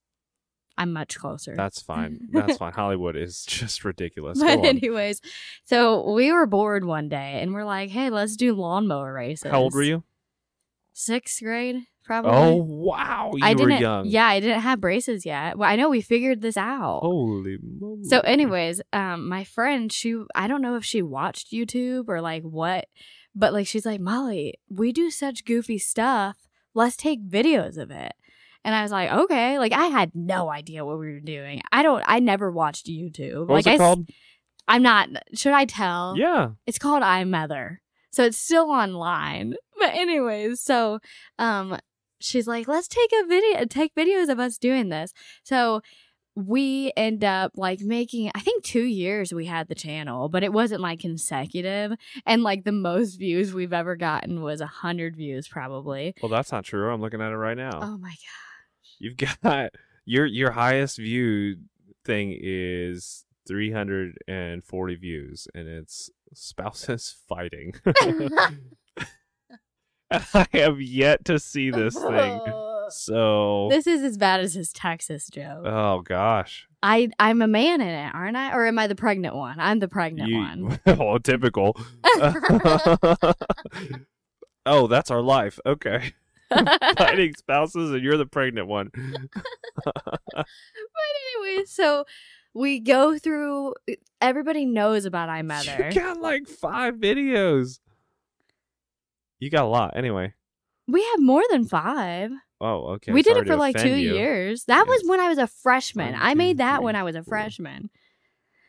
[0.77, 1.53] I'm much closer.
[1.57, 2.29] That's fine.
[2.31, 2.71] That's fine.
[2.71, 4.39] Hollywood is just ridiculous.
[4.39, 5.19] But anyways,
[5.65, 9.59] so we were bored one day and we're like, "Hey, let's do lawnmower races." How
[9.59, 10.03] old were you?
[10.93, 12.31] Sixth grade, probably.
[12.31, 13.81] Oh wow, you I didn't.
[13.81, 14.07] young.
[14.07, 15.59] Yeah, I didn't have braces yet.
[15.59, 17.01] Well, I know we figured this out.
[17.03, 18.05] Holy moly.
[18.05, 22.41] So, anyways, um, my friend, she, I don't know if she watched YouTube or like
[22.41, 22.87] what,
[23.35, 26.47] but like she's like, Molly, we do such goofy stuff.
[26.73, 28.13] Let's take videos of it.
[28.65, 29.59] And I was like, okay.
[29.59, 31.61] Like I had no idea what we were doing.
[31.71, 32.03] I don't.
[32.07, 33.41] I never watched YouTube.
[33.41, 34.09] what was like it I, called?
[34.67, 35.09] I'm not.
[35.35, 36.15] Should I tell?
[36.17, 36.49] Yeah.
[36.65, 37.77] It's called iMother.
[38.09, 39.53] So it's still online.
[39.77, 40.99] But anyways, so
[41.37, 41.77] um
[42.19, 45.13] she's like, let's take a video take videos of us doing this.
[45.43, 45.81] So
[46.35, 50.53] we end up like making I think two years we had the channel, but it
[50.53, 51.93] wasn't like consecutive.
[52.25, 56.15] And like the most views we've ever gotten was a hundred views probably.
[56.21, 56.91] Well, that's not true.
[56.91, 57.79] I'm looking at it right now.
[57.81, 58.97] Oh my god.
[58.99, 59.71] You've got
[60.05, 61.65] your your highest viewed
[62.05, 67.73] thing is 340 views, and it's spouses fighting.
[70.33, 72.41] I have yet to see this thing.
[72.91, 75.63] So, This is as bad as his Texas joke.
[75.63, 78.51] oh gosh, I I'm a man in it, aren't I?
[78.51, 79.59] Or am I the pregnant one?
[79.59, 80.79] I'm the pregnant you, one.
[80.87, 81.77] oh, typical.
[84.65, 85.59] oh, that's our life.
[85.67, 86.13] Okay,
[86.49, 88.89] fighting spouses, and you're the pregnant one.
[89.85, 90.47] But
[91.45, 92.05] anyway, so
[92.55, 93.75] we go through.
[94.19, 95.93] Everybody knows about iMother.
[95.93, 97.79] You got like five videos.
[99.39, 99.95] You got a lot.
[99.95, 100.33] Anyway.
[100.87, 102.31] We have more than five.
[102.61, 103.13] Oh, okay.
[103.13, 104.15] we did Sorry it for like two you.
[104.15, 104.65] years.
[104.65, 106.13] That was when I was a freshman.
[106.13, 107.89] One, I two, made that three, when I was a freshman.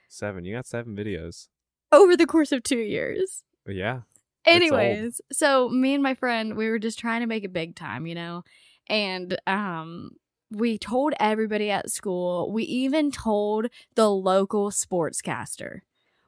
[0.09, 0.44] Seven.
[0.44, 1.48] You got seven videos.
[1.90, 3.42] Over the course of two years.
[3.66, 4.02] Yeah.
[4.46, 8.06] Anyways, so me and my friend, we were just trying to make it big time,
[8.06, 8.44] you know?
[8.88, 10.12] And um
[10.50, 12.50] we told everybody at school.
[12.52, 15.80] We even told the local sportscaster.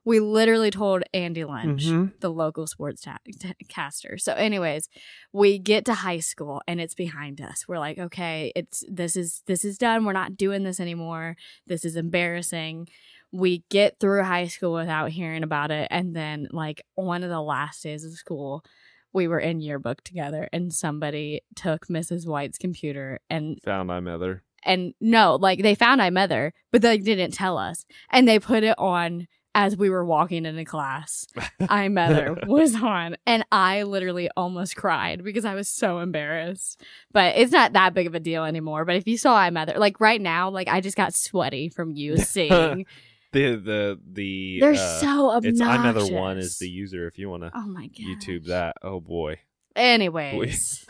[0.04, 2.18] We literally told Andy Lynch, Mhm.
[2.20, 4.18] the local sports ta- ta- caster.
[4.18, 4.88] So, anyways,
[5.32, 7.66] we get to high school and it's behind us.
[7.68, 10.04] We're like, okay, it's this is this is done.
[10.04, 11.36] We're not doing this anymore.
[11.66, 12.88] This is embarrassing.
[13.30, 17.40] We get through high school without hearing about it, and then like one of the
[17.40, 18.64] last days of school,
[19.12, 22.26] we were in yearbook together, and somebody took Mrs.
[22.26, 24.42] White's computer and Found my mother.
[24.64, 28.64] and no, like they found my mother, but they didn't tell us, and they put
[28.64, 31.26] it on as we were walking into class.
[31.60, 36.80] iMother was on, and I literally almost cried because I was so embarrassed.
[37.12, 38.84] But it's not that big of a deal anymore.
[38.84, 42.16] But if you saw iMother, like right now, like I just got sweaty from you
[42.18, 42.86] seeing.
[43.32, 45.52] The the the They're uh, so obnoxious.
[45.52, 48.06] it's another one is the user if you want to Oh my god.
[48.06, 48.76] YouTube that.
[48.82, 49.38] Oh boy.
[49.74, 50.86] Anyways,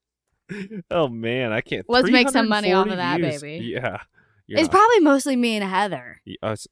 [0.90, 1.84] oh man, I can't.
[1.88, 3.42] Let's make some money off of that, views.
[3.42, 3.64] baby.
[3.66, 3.98] Yeah.
[4.46, 6.20] You're it's not- probably mostly me and Heather.
[6.42, 6.66] us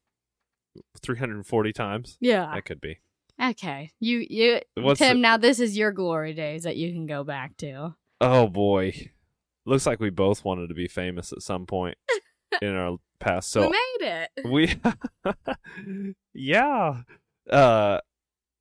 [1.00, 2.16] 340 times.
[2.20, 2.50] Yeah.
[2.54, 2.98] That could be.
[3.40, 3.92] Okay.
[4.00, 7.24] You you What's Tim, the- now this is your glory days that you can go
[7.24, 7.94] back to.
[8.20, 9.10] Oh boy.
[9.64, 11.98] Looks like we both wanted to be famous at some point
[12.62, 13.50] in our past.
[13.50, 13.68] So we
[14.00, 14.44] made it.
[14.44, 14.80] we
[16.34, 17.02] yeah
[17.50, 17.98] uh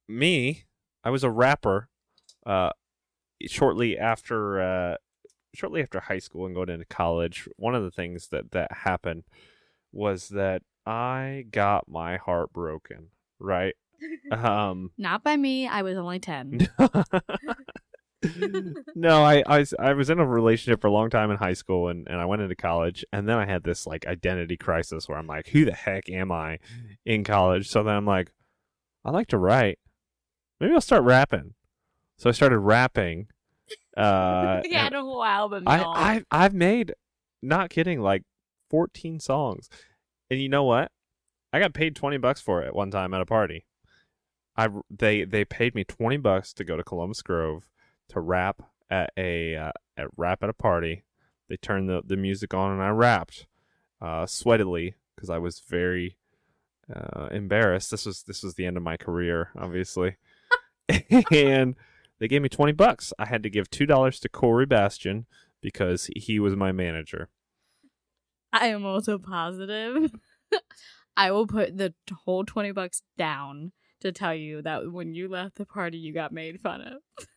[0.08, 0.63] me
[1.03, 1.89] i was a rapper
[2.45, 2.71] uh
[3.45, 4.95] shortly after uh
[5.53, 9.23] shortly after high school and going into college one of the things that that happened
[9.91, 13.08] was that i got my heart broken
[13.39, 13.73] right
[14.32, 15.67] um Not by me.
[15.67, 16.69] I was only 10.
[18.95, 21.54] no, I, I was- I was in a relationship for a long time in high
[21.54, 25.08] school, and, and I went into college, and then I had this like identity crisis
[25.08, 26.60] where I'm like, who the heck am I
[27.06, 27.67] in college?
[27.69, 28.32] So then I'm like,
[29.06, 29.80] I like to write.
[30.60, 31.54] Maybe I'll start rapping.
[32.17, 33.28] So I started rapping.
[33.95, 35.63] Uh, had a whole album.
[35.67, 36.23] I.
[36.32, 36.93] I I've made,
[37.41, 38.23] not kidding, like
[38.69, 39.69] 14 songs,
[40.30, 40.92] and you know what?
[41.54, 43.66] I got paid 20 bucks for it one time at a party.
[44.56, 47.68] I they they paid me 20 bucks to go to Columbus Grove
[48.10, 51.04] to rap at a uh, at rap at a party.
[51.48, 53.46] They turned the, the music on and I rapped
[54.02, 56.18] uh, sweatily because I was very
[56.94, 57.92] uh, embarrassed.
[57.92, 60.18] This was this was the end of my career, obviously.
[61.32, 61.76] and
[62.20, 63.13] they gave me 20 bucks.
[63.20, 65.26] I had to give $2 to Corey Bastion
[65.62, 67.30] because he was my manager.
[68.62, 70.12] I am also positive.
[71.17, 71.93] I will put the
[72.26, 76.32] whole 20 bucks down to tell you that when you left the party, you got
[76.32, 76.93] made fun of.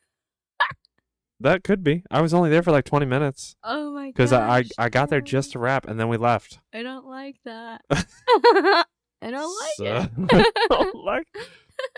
[1.42, 2.02] That could be.
[2.10, 4.14] I was only there for like 20 minutes Oh my god.
[4.14, 6.58] because I, I I got there just to rap and then we left.
[6.74, 7.80] I don't like that.
[7.90, 8.84] I
[9.30, 10.10] don't like So- it.
[10.34, 11.26] I don't like.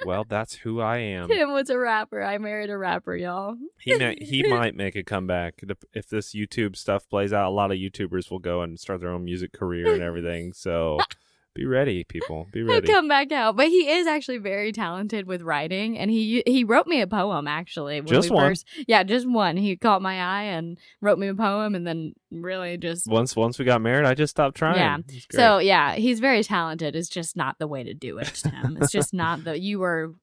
[0.05, 1.29] Well, that's who I am.
[1.29, 2.23] Tim was a rapper.
[2.23, 3.57] I married a rapper, y'all.
[3.79, 7.49] He may, he might make a comeback if this YouTube stuff plays out.
[7.49, 10.53] A lot of YouTubers will go and start their own music career and everything.
[10.53, 10.99] So
[11.55, 12.49] Be ready, people.
[12.51, 12.87] Be He'll ready.
[12.87, 13.57] come back out.
[13.57, 17.47] But he is actually very talented with writing, and he he wrote me a poem
[17.47, 18.01] actually.
[18.01, 18.51] When Just we one?
[18.51, 19.59] First, yeah, just one.
[19.59, 23.59] He caught my eye and wrote me a poem, and then really just Once once
[23.59, 24.77] we got married, I just stopped trying.
[24.77, 24.97] Yeah.
[25.31, 26.97] So yeah, he's very talented.
[26.97, 28.79] It's just not the way to do it, Tim.
[28.81, 30.15] it's just not the you were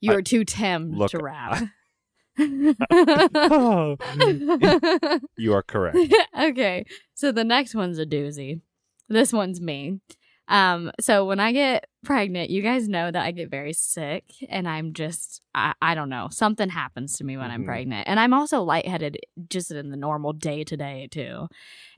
[0.00, 1.64] you I- were too Tim look, to rap.
[2.38, 3.96] Oh,
[5.36, 5.98] you are correct.
[6.40, 6.84] okay.
[7.14, 8.60] So the next one's a doozy.
[9.08, 10.00] This one's me.
[10.52, 14.68] Um, so when I get pregnant, you guys know that I get very sick and
[14.68, 17.66] I'm just I, I don't know, something happens to me when I'm Mhm.
[17.66, 18.06] pregnant.
[18.06, 19.16] And I'm also lightheaded
[19.48, 21.48] just in the normal day to day too.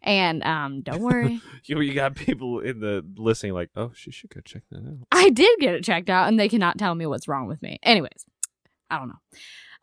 [0.02, 1.40] And um, don't worry.
[1.66, 5.06] You you got people in the listening like, oh, she should go check that out.
[5.10, 7.78] I did get it checked out and they cannot tell me what's wrong with me.
[7.82, 8.24] Anyways,
[8.90, 9.20] I don't know.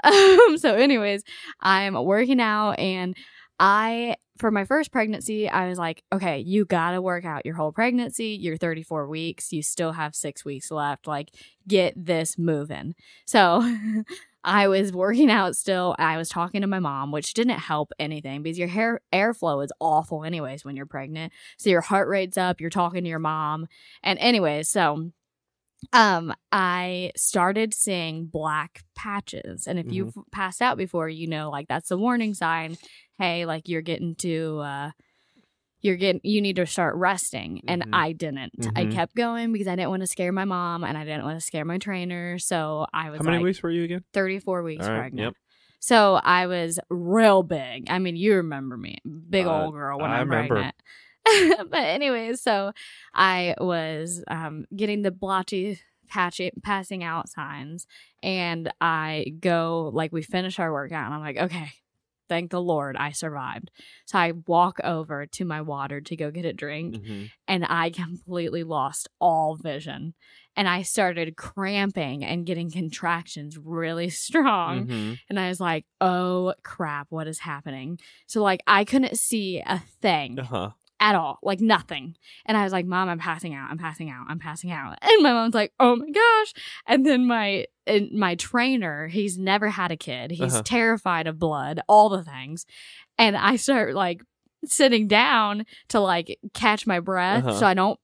[0.49, 1.21] Um, so, anyways,
[1.59, 3.15] I'm working out and
[3.59, 7.55] I, for my first pregnancy, I was like, okay, you got to work out your
[7.55, 8.29] whole pregnancy.
[8.29, 9.53] You're 34 weeks.
[9.53, 11.07] You still have six weeks left.
[11.07, 11.29] Like,
[11.67, 12.95] get this moving.
[13.25, 13.63] So,
[14.43, 15.95] I was working out still.
[15.99, 19.71] I was talking to my mom, which didn't help anything because your hair airflow is
[19.79, 21.31] awful, anyways, when you're pregnant.
[21.57, 22.59] So, your heart rate's up.
[22.59, 23.67] You're talking to your mom.
[24.01, 25.11] And anyways, so
[25.93, 29.67] um I started seeing black patches.
[29.67, 32.77] And if you've passed out before, you know like that's a warning sign.
[33.17, 34.91] Hey, like you're getting to uh
[35.81, 37.89] you're getting you need to start resting and Mhm.
[37.93, 38.91] i didn't i Mhm.
[38.93, 41.45] kept going because i didn't want to scare my mom and i didn't want to
[41.45, 44.03] scare my trainer so i was How many like weeks were you again?
[44.13, 45.33] 34 weeks right, pregnant yep.
[45.79, 50.11] so i was real big i mean you remember me big Uh, old girl when
[50.11, 50.53] I i'm remember.
[50.55, 50.75] pregnant
[51.69, 52.71] but anyways so
[53.13, 57.85] i was um, getting the blotchy patchy passing out signs
[58.23, 61.71] and i go like we finish our workout and i'm like okay
[62.27, 63.71] thank the lord i survived
[64.05, 67.25] so i walk over to my water to go get a drink Mm-hmm.
[67.47, 70.13] and I completely lost all vision.
[70.57, 74.87] And I started cramping and getting contractions really strong.
[74.87, 75.13] Mm-hmm.
[75.29, 77.99] And I was like, oh crap, what is happening?
[78.27, 80.71] So, like, I couldn't see a thing Uh-huh.
[81.01, 82.15] At all, like nothing.
[82.45, 83.69] And I was like, Mom, I'm passing out.
[83.71, 84.27] I'm passing out.
[84.29, 84.97] I'm passing out.
[85.01, 86.53] And my mom's like, Oh my gosh.
[86.87, 90.31] And then my and my trainer, he's never had a kid.
[90.31, 90.61] He's Uh-huh.
[90.63, 92.65] terrified of blood, all the things.
[93.17, 94.21] And I start like
[94.65, 97.59] sitting down to like catch my breath Uh-huh.
[97.59, 97.99] so I don't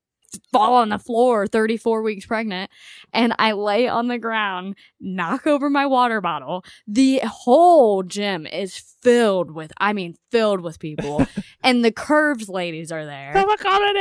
[0.52, 2.70] fall on the floor 34 weeks pregnant
[3.14, 8.78] and I lay on the ground knock over my water bottle the whole gym is
[8.78, 11.26] filled with I mean filled with people
[11.64, 13.34] and the curves ladies are there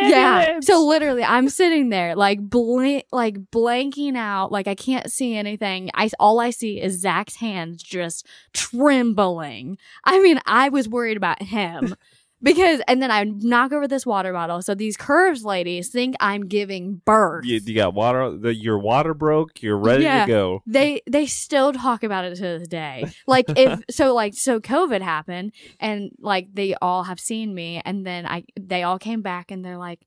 [0.09, 0.61] yeah.
[0.61, 4.53] So literally, I'm sitting there like blank, like blanking out.
[4.53, 5.91] Like I can't see anything.
[5.95, 9.79] I all I see is Zach's hands just trembling.
[10.05, 11.95] I mean, I was worried about him
[12.47, 14.63] because, and then I knock over this water bottle.
[14.63, 17.45] So these curves ladies think I'm giving birth.
[17.45, 18.37] you, you got water.
[18.37, 19.63] The, your water broke.
[19.63, 20.25] You're ready Yeah.
[20.25, 20.63] to go.
[20.67, 23.05] they they still talk about it to this day.
[23.27, 28.07] Like if so like so COVID happened and like they all have seen me and
[28.07, 30.01] then I they all came back and they're like,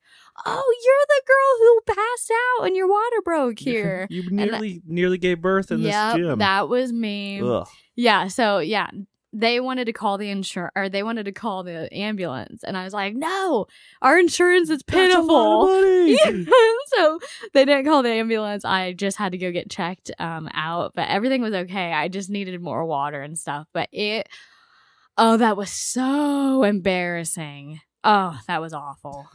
[0.45, 5.17] "Oh, you're the girl who passed out and your water broke here." you nearly nearly
[5.17, 6.39] gave birth in yep, this gym.
[6.39, 7.41] that was me.
[7.41, 7.67] Ugh.
[7.95, 8.89] Yeah, so yeah,
[9.31, 12.83] they wanted to call the insurance or they wanted to call the ambulance and I
[12.83, 13.67] was like, "No,
[14.01, 16.43] our insurance is That's a lot pitiful." Yeah.
[16.97, 17.19] so
[17.53, 18.65] they didn't call the ambulance.
[18.65, 21.93] I just had to go get checked um, out, but everything was okay.
[21.93, 23.67] I just needed more water and stuff.
[23.73, 24.27] But it,
[25.17, 27.81] oh, that was so embarrassing.
[28.03, 29.27] Oh, that was awful.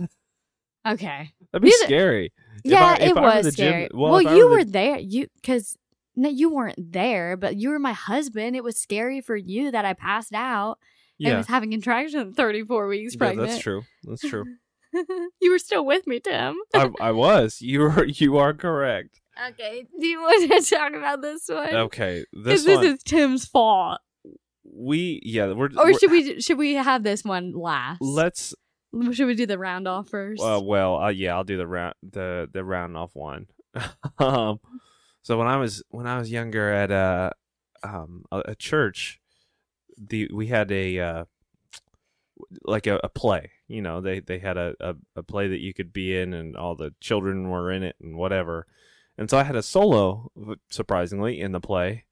[0.86, 1.30] Okay.
[1.52, 2.32] That'd be These scary.
[2.64, 3.88] If yeah, I- if it was the gym- scary.
[3.94, 4.98] well, well, you were the- were there.
[4.98, 5.76] You because
[6.16, 8.56] no, you weren't there, but you were my husband.
[8.56, 10.78] It was scary for you that I passed out.
[11.18, 13.48] Yeah, was having contractions 34 weeks Yeah, pregnant.
[13.50, 13.82] that's true.
[14.02, 14.44] That's true.
[15.40, 16.56] you were still with me, Tim.
[16.74, 17.60] I, I was.
[17.60, 18.04] You are.
[18.04, 19.20] You are correct.
[19.50, 19.86] Okay.
[19.98, 21.74] Do you want to talk about this one?
[21.74, 24.00] Okay, Because this this, is Tim's fault.
[24.64, 25.66] we yeah we're.
[25.76, 28.00] Or we're- should we should we have this one last?
[28.00, 28.54] Let's.
[29.12, 30.42] should we do the round off first?
[30.42, 33.46] Uh, well, uh, yeah, I'll do the round the the round off one.
[34.18, 34.60] um,
[35.24, 37.32] so when I was when I was younger at a
[37.82, 39.20] um a, a church,
[39.96, 41.24] the we had a uh,
[42.62, 43.50] like a, a play.
[43.66, 46.54] You know, they they had a, a a play that you could be in, and
[46.54, 48.66] all the children were in it, and whatever.
[49.16, 50.30] And so I had a solo,
[50.70, 52.04] surprisingly, in the play.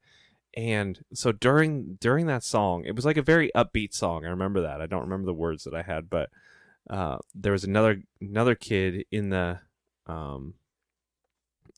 [0.55, 4.25] And so during during that song, it was like a very upbeat song.
[4.25, 4.81] I remember that.
[4.81, 6.31] I don't remember the words that I had, but
[6.89, 9.59] uh, there was another another kid in the
[10.07, 10.55] um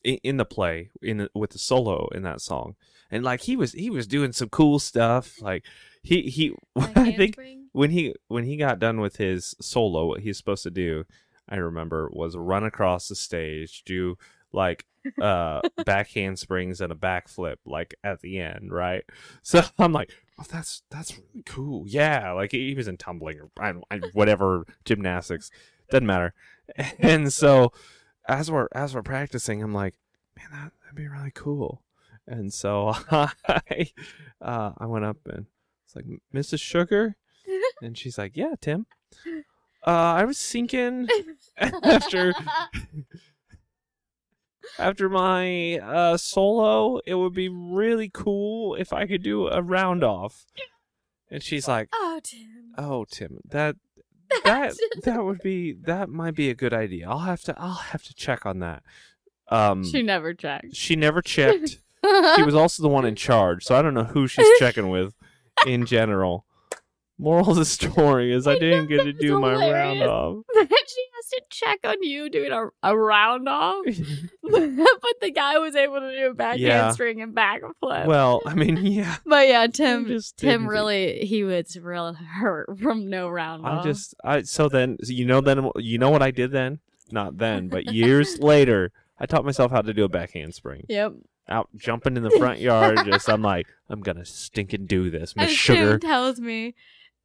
[0.05, 2.75] in, in the play in the, with the solo in that song,
[3.11, 5.41] and like he was he was doing some cool stuff.
[5.41, 5.65] Like
[6.03, 6.53] he he
[6.95, 7.37] I think
[7.73, 11.05] when he when he got done with his solo, what he's supposed to do,
[11.49, 14.17] I remember was run across the stage, do
[14.53, 14.85] like
[15.21, 19.03] uh back handsprings and a backflip like at the end, right?
[19.41, 21.85] So I'm like, oh, that's that's really cool.
[21.87, 25.49] Yeah, like he was in tumbling or I, I, whatever gymnastics,
[25.89, 26.33] doesn't matter.
[26.99, 27.71] And so
[28.27, 29.95] as we're as we're practicing, I'm like,
[30.37, 31.81] man, that, that'd be really cool.
[32.27, 33.91] And so I
[34.41, 35.47] uh, I went up and
[35.85, 36.59] it's like, Mrs.
[36.61, 37.15] Sugar,
[37.81, 38.85] and she's like, yeah, Tim.
[39.85, 41.07] Uh, I was thinking
[41.57, 42.33] after
[44.79, 50.03] after my uh, solo, it would be really cool if I could do a round
[50.03, 50.45] off.
[51.29, 52.73] And she's like, oh, Tim.
[52.77, 53.75] "Oh, Tim, that
[54.45, 54.73] that
[55.03, 57.09] that would be that might be a good idea.
[57.09, 58.83] I'll have to I'll have to check on that."
[59.49, 60.75] Um, She never checked.
[60.75, 61.79] she never checked.
[62.35, 65.13] she was also the one in charge, so I don't know who she's checking with
[65.67, 66.45] in general.
[67.17, 70.43] Moral of the story is I didn't get to do my round off.
[70.53, 73.85] she has to check on you doing a, a round off.
[74.43, 76.83] but the guy was able to do a back Yeah.
[76.83, 78.05] handspring and back flip.
[78.07, 79.15] well, I mean, yeah.
[79.25, 83.77] but yeah, Tim just Tim do- really he was real hurt from no round I
[83.77, 83.85] off.
[83.85, 86.79] just I so then you know then you know what I did then?
[87.11, 90.85] Not then, but years later, I taught myself how to do a back handspring.
[90.89, 91.13] Yep.
[91.47, 95.49] Out jumping in the front yard, just I'm like, I'm gonna stinking do this, Miss
[95.49, 95.99] And Sugar.
[95.99, 96.73] Tim tells me,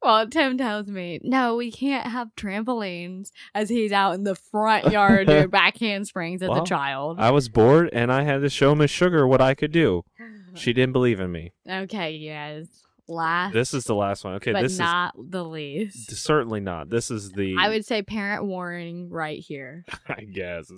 [0.01, 4.91] well, Tim tells me, no, we can't have trampolines as he's out in the front
[4.91, 7.19] yard doing back handsprings as Well, a child.
[7.19, 10.03] I was bored and I had to show Miss Sugar what I could do.
[10.53, 11.53] She didn't believe in me.
[11.65, 12.67] okay, yes.
[13.07, 14.33] Last, This is the last one.
[14.33, 14.77] Okay, This is.
[14.77, 16.11] but this not the least.
[16.17, 16.89] certainly not.
[16.89, 19.85] This is the I would say parent warning right here.
[20.09, 20.69] I guess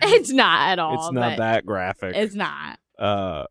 [0.00, 0.94] It's not at all.
[0.94, 2.16] it's not that graphic.
[2.16, 2.78] It's not.
[2.98, 3.44] Uh,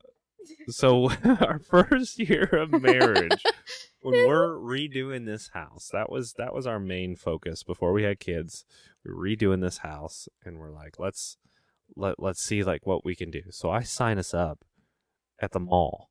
[0.67, 3.43] so our first year of marriage,
[4.01, 8.19] when we're redoing this house, that was that was our main focus before we had
[8.19, 8.65] kids.
[9.03, 11.37] We were redoing this house, and we're like, let's
[11.95, 13.43] let let's see like what we can do.
[13.51, 14.63] So I sign us up
[15.41, 16.09] at the mall.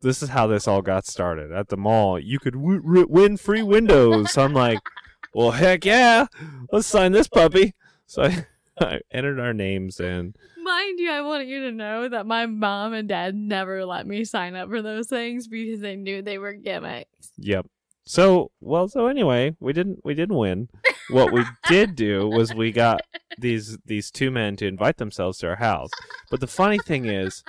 [0.00, 1.50] This is how this all got started.
[1.50, 4.30] At the mall, you could w- w- win free windows.
[4.32, 4.78] So I'm like,
[5.34, 6.26] well, heck yeah,
[6.70, 7.74] let's sign this puppy.
[8.06, 8.46] So I,
[8.80, 12.92] I entered our names and Mind you, I want you to know that my mom
[12.92, 16.52] and dad never let me sign up for those things because they knew they were
[16.52, 17.32] gimmicks.
[17.38, 17.66] Yep.
[18.04, 20.68] So well, so anyway, we didn't we didn't win.
[21.10, 23.00] What we did do was we got
[23.38, 25.90] these these two men to invite themselves to our house.
[26.30, 27.44] But the funny thing is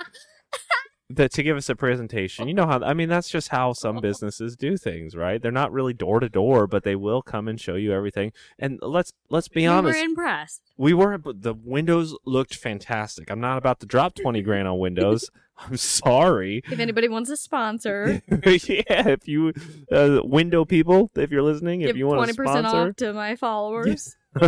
[1.10, 4.00] that to give us a presentation, you know how I mean that's just how some
[4.00, 5.42] businesses do things, right?
[5.42, 8.32] They're not really door to door, but they will come and show you everything.
[8.58, 10.62] And let's let's be we honest, We were impressed.
[10.76, 13.30] we were but the windows looked fantastic.
[13.30, 15.28] I'm not about to drop 20 grand on windows.
[15.58, 16.62] I'm sorry.
[16.70, 19.52] If anybody wants a sponsor, yeah, if you
[19.92, 24.16] uh, window people, if you're listening, if you want 20% sponsor, off to my followers.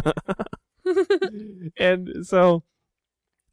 [1.76, 2.62] and so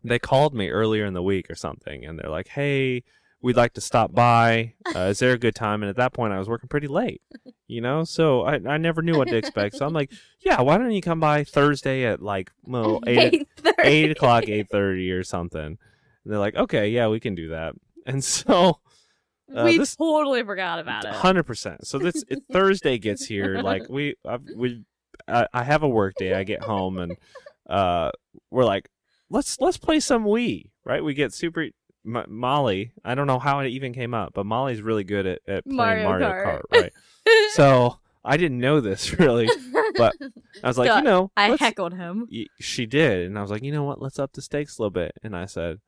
[0.03, 3.03] they called me earlier in the week or something, and they're like, "Hey,
[3.41, 4.73] we'd like to stop by.
[4.95, 7.21] Uh, is there a good time?" And at that point, I was working pretty late,
[7.67, 9.75] you know, so I I never knew what to expect.
[9.75, 13.47] So I'm like, "Yeah, why don't you come by Thursday at like well eight
[13.83, 15.77] eight o'clock, eight thirty or something?" And
[16.25, 17.75] they're like, "Okay, yeah, we can do that."
[18.05, 18.79] And so.
[19.53, 21.11] Uh, we this- totally forgot about it.
[21.11, 21.87] Hundred percent.
[21.87, 23.57] So this it, Thursday gets here.
[23.61, 24.83] Like we, I've, we,
[25.27, 26.35] I, I have a work day.
[26.35, 27.17] I get home and
[27.67, 28.11] uh,
[28.51, 28.89] we're like,
[29.29, 30.69] let's let's play some Wii.
[30.85, 31.03] Right?
[31.03, 31.67] We get super.
[32.05, 35.39] M- Molly, I don't know how it even came up, but Molly's really good at,
[35.47, 35.75] at playing
[36.05, 36.61] Mario Mario, Kart.
[36.71, 36.81] Kart.
[36.81, 36.93] Right?
[37.51, 39.49] so I didn't know this really.
[39.95, 40.15] but
[40.63, 42.27] I was like, you know, I heckled him.
[42.59, 44.01] she did, and I was like, you know what?
[44.01, 45.11] Let's up the stakes a little bit.
[45.23, 45.79] And I said,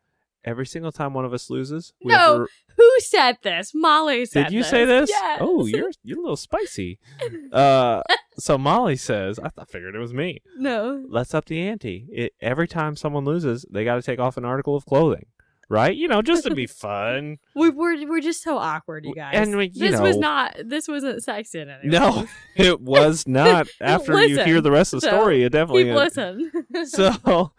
[0.43, 3.71] every single time one of us loses, we have No, to Who said this?
[3.73, 5.09] Molly said did you say this?
[5.09, 5.37] Yes.
[5.41, 6.99] Oh, you're you're a little spicy.
[7.51, 8.01] Uh,
[8.37, 10.41] so Molly says, I, th- I figured it was me.
[10.57, 11.03] no.
[11.09, 12.07] Let's up the ante.
[12.11, 15.25] It, every time someone loses, they got to take off an article of clothing,
[15.69, 15.93] right?
[15.95, 17.39] You know, just to be fun.
[17.55, 19.33] We we're we're just so awkward, you guys.
[19.35, 20.55] And we- you this was know- not.
[20.63, 22.25] This wasn't sexy in any No,
[22.55, 23.67] it was not.
[23.81, 25.85] After you Listen, hear the rest of the so story, it definitely.
[25.85, 26.51] Keep listen.
[26.85, 27.51] So,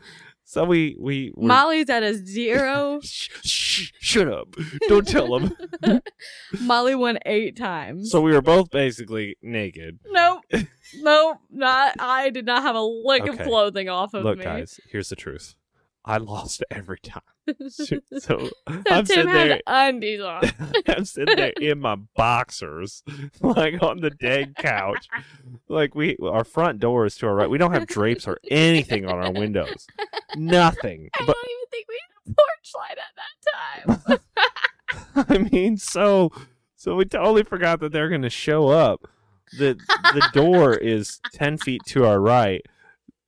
[0.52, 3.00] so we we were- Molly's at a zero.
[3.02, 4.54] Shh, shh, shut up!
[4.86, 5.56] Don't tell them.
[6.60, 8.10] Molly won eight times.
[8.10, 9.98] So we were both basically naked.
[10.06, 10.42] nope,
[11.00, 11.94] nope, not.
[11.98, 14.44] I did not have a lick of clothing off of Look, me.
[14.44, 15.54] guys, here's the truth.
[16.04, 17.22] I lost every time.
[17.68, 17.84] So,
[18.20, 19.60] so I'm Tim sitting there.
[19.66, 20.42] undies on.
[20.88, 23.02] I'm sitting there in my boxers,
[23.40, 25.08] like on the dead couch.
[25.68, 27.50] Like we, our front door is to our right.
[27.50, 29.88] We don't have drapes or anything on our windows.
[30.36, 31.10] Nothing.
[31.14, 35.28] I But don't even think we had a porch light at that time.
[35.28, 36.30] I mean, so
[36.76, 39.08] so we totally forgot that they're going to show up.
[39.58, 39.74] the
[40.14, 42.64] The door is ten feet to our right.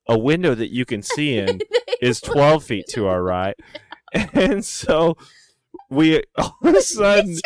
[0.07, 1.61] A window that you can see in
[2.01, 3.55] is 12 feet to our right.
[4.33, 5.17] And so
[5.89, 7.37] we all of a sudden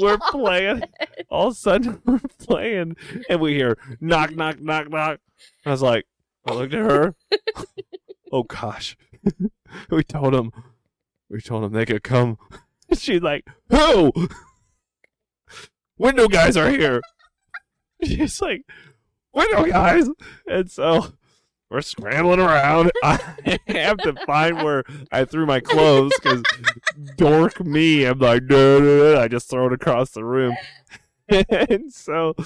[0.00, 0.82] we're playing.
[1.28, 2.96] All of a sudden we're playing,
[3.28, 5.20] and we hear knock, knock, knock, knock.
[5.66, 6.06] I was like,
[6.46, 7.14] I looked at her.
[8.32, 8.96] oh gosh,
[9.90, 10.52] we told him,
[11.28, 12.38] we told him they could come.
[12.96, 14.12] She's like, who?
[15.98, 17.00] Window guys are here.
[18.02, 18.62] She's like,
[19.32, 20.08] window guys,
[20.46, 21.14] and so
[21.74, 22.92] we're scrambling around.
[23.02, 23.18] I
[23.66, 26.44] have to find where I threw my clothes because
[27.16, 28.04] dork me.
[28.04, 29.20] I'm like, no, no, no.
[29.20, 30.56] I just throw it across the room.
[31.28, 32.36] and so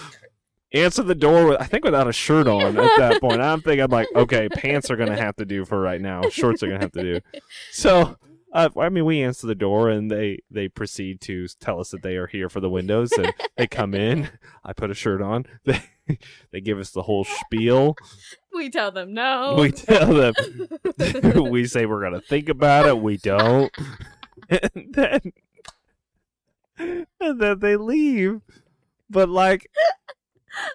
[0.73, 3.43] answer the door with I think without a shirt on at that point.
[3.43, 6.23] I'm thinking I'm like, okay, pants are gonna have to do for right now.
[6.31, 7.21] Shorts are gonna have to do.
[7.71, 8.17] So
[8.51, 12.03] uh, I mean, we answer the door and they they proceed to tell us that
[12.03, 14.31] they are here for the windows and they come in.
[14.65, 15.45] I put a shirt on.
[15.65, 15.83] They
[16.53, 17.97] they give us the whole spiel.
[18.53, 19.57] We tell them no.
[19.59, 20.35] We tell them
[21.51, 22.99] we say we're gonna think about it.
[22.99, 23.73] We don't,
[24.49, 25.33] and then
[26.79, 28.41] and then they leave.
[29.11, 29.71] But like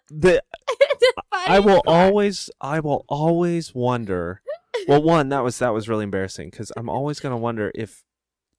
[0.09, 0.43] the
[1.31, 4.41] I will part- always I will always wonder.
[4.87, 8.03] Well, one that was that was really embarrassing because I'm always gonna wonder if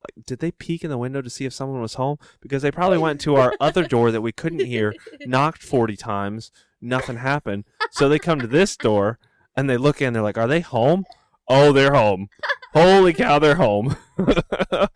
[0.04, 2.70] like did they peek in the window to see if someone was home because they
[2.70, 4.94] probably went to our other door that we couldn't hear,
[5.26, 6.50] knocked 40 times,
[6.80, 7.64] nothing happened.
[7.90, 9.18] So they come to this door
[9.56, 10.12] and they look in.
[10.12, 11.04] They're like, "Are they home?
[11.48, 12.28] Oh, they're home.
[12.72, 14.90] Holy cow, they're home." that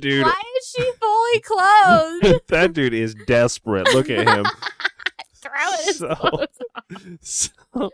[0.00, 2.40] dude, Why is she fully clothed?
[2.48, 3.92] that dude is desperate.
[3.94, 4.46] Look at him.
[5.36, 6.46] Throw his So-
[7.20, 7.90] So,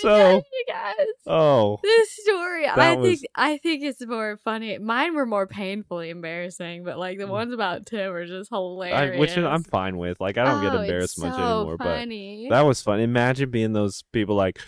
[0.00, 0.08] so-
[0.40, 1.06] God, you guys.
[1.26, 4.78] oh, This story, I That think I think it's more funny.
[4.78, 8.98] Mine were more painfully embarrassing, but like the ones about Tim were just hilarious.
[8.98, 9.14] Mm.
[9.16, 10.20] I, which I'm fine with.
[10.20, 11.76] Like, I don't get Oh, it's embarrassed much so anymore.
[11.78, 12.46] Funny.
[12.48, 13.00] But that was fun.
[13.00, 14.34] Imagine being those people.
[14.36, 14.58] Like,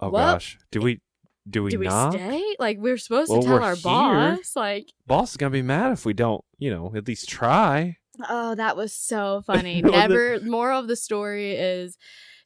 [0.00, 1.00] oh Well, gosh, do we
[1.50, 2.12] do we Do we not?
[2.12, 2.42] stay?
[2.60, 3.82] Like we're supposed Well, to tell our here.
[3.82, 4.54] boss.
[4.54, 6.44] Like, Boss is gonna be mad if we don't.
[6.58, 7.96] You know, at least try.
[8.28, 9.82] oh, that was so funny.
[9.82, 10.38] Never.
[10.40, 11.96] Moral of the story is.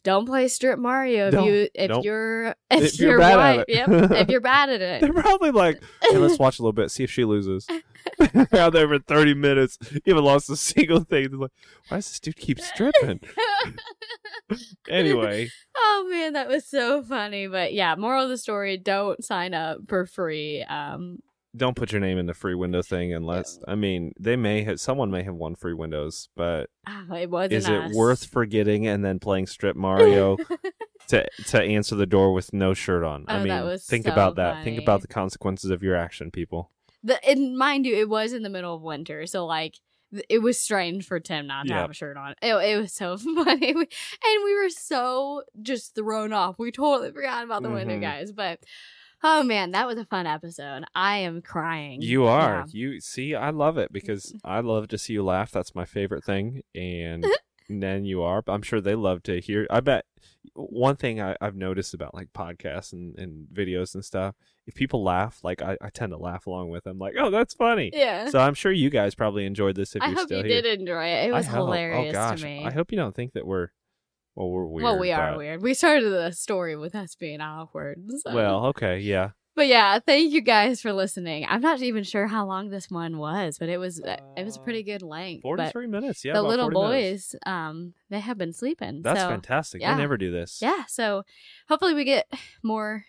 [0.07, 1.45] Don't play strip Mario if Don't.
[1.47, 2.05] you if Nope.
[2.05, 3.59] you're if, If you're you're, bad at right.
[3.59, 3.69] it.
[3.69, 3.89] Yep.
[4.13, 5.17] If you're bad at it, They're it.
[5.17, 7.67] probably like, hey, let's watch a little bit, see if she loses.
[8.53, 11.29] Out there for 30 minutes, you haven't lost a single thing.
[11.29, 11.51] They're like,
[11.89, 13.19] why does this dude keep stripping?
[14.89, 17.49] Anyway, oh man, that was so funny.
[17.49, 20.63] But yeah, moral of the story: don't sign up for free.
[20.63, 21.19] Um,
[21.57, 24.81] don't put your name in the free window thing unless, I mean, they may have,
[24.81, 27.55] someone may have won free windows, but oh, it wasn't.
[27.55, 30.37] is it worth forgetting and then playing strip Mario
[31.09, 33.25] to to answer the door with no shirt on?
[33.29, 34.65] I Oh, mean, that was think so about that.
[34.65, 36.71] Think about the consequences of your action, people.
[37.03, 39.79] the and mind you, it was in the middle of winter, so like
[40.29, 41.81] it was strange for Tim not to Yep.
[41.81, 42.35] have a shirt on.
[42.41, 46.59] It, it was so funny, we, and we were so just thrown off.
[46.59, 48.03] We totally forgot about the winter Mhm.
[48.03, 48.61] guys, but
[49.23, 50.85] oh man, that was a fun episode.
[50.95, 52.03] I am crying.
[52.03, 52.65] You are.
[52.69, 52.91] Yeah.
[52.93, 55.51] You see, I love it because I love to see you laugh.
[55.51, 56.63] That's my favorite thing.
[56.75, 57.27] And
[57.69, 58.43] then you are.
[58.43, 59.67] But I'm sure they love to hear.
[59.71, 60.05] I bet
[60.55, 64.35] one thing I, I've noticed about like podcasts and, and videos and stuff,
[64.67, 67.55] if people laugh, like I, I tend to laugh along with them, like, oh, that's
[67.55, 67.91] funny.
[67.93, 68.29] Yeah.
[68.31, 70.63] So I'm sure you guys probably enjoyed this if I you're hope still you here.
[70.63, 71.29] did enjoy it.
[71.29, 71.61] It was hope.
[71.61, 72.41] Oh, hilarious oh, gosh.
[72.41, 72.65] to me.
[72.65, 73.69] I hope you don't think that we're,
[74.37, 74.85] well, we're weird.
[74.85, 75.63] well, we are but- weird.
[75.63, 78.01] We started the story with us being awkward.
[78.19, 79.31] so- Well, okay, yeah.
[79.57, 81.47] But yeah, thank you guys for listening.
[81.49, 83.99] I'm not even sure how long this one was, but it was
[84.37, 85.41] it was a pretty good length.
[85.43, 86.27] 43 minutes.
[86.27, 86.35] Yeah.
[86.35, 87.33] the little 40 minutes.
[87.33, 89.01] boys, um, they have been sleeping.
[89.01, 89.81] That's so, fantastic.
[89.81, 89.95] yeah.
[89.95, 90.59] I never do this.
[90.61, 91.23] Yeah, so
[91.71, 92.31] hopefully we get
[92.63, 93.07] more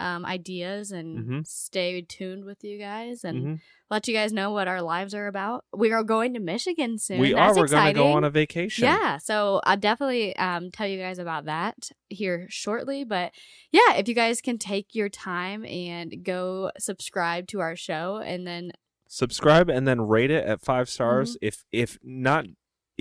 [0.00, 1.46] um ideas and Mhm.
[1.46, 3.60] stay tuned with you guys and Mhm.
[3.90, 5.64] let you guys know what our lives are about.
[5.76, 7.20] We are going to Michigan soon.
[7.20, 7.60] We That's are.
[7.60, 8.84] We're going to go on a vacation.
[8.84, 13.04] Yeah, so I'll definitely um, tell you guys about that here shortly.
[13.04, 13.32] But
[13.70, 18.46] yeah, if you guys can take your time and go subscribe to our show, and
[18.46, 18.72] then
[19.08, 21.46] subscribe and then rate it at five stars Mm-hmm.
[21.48, 22.44] if if not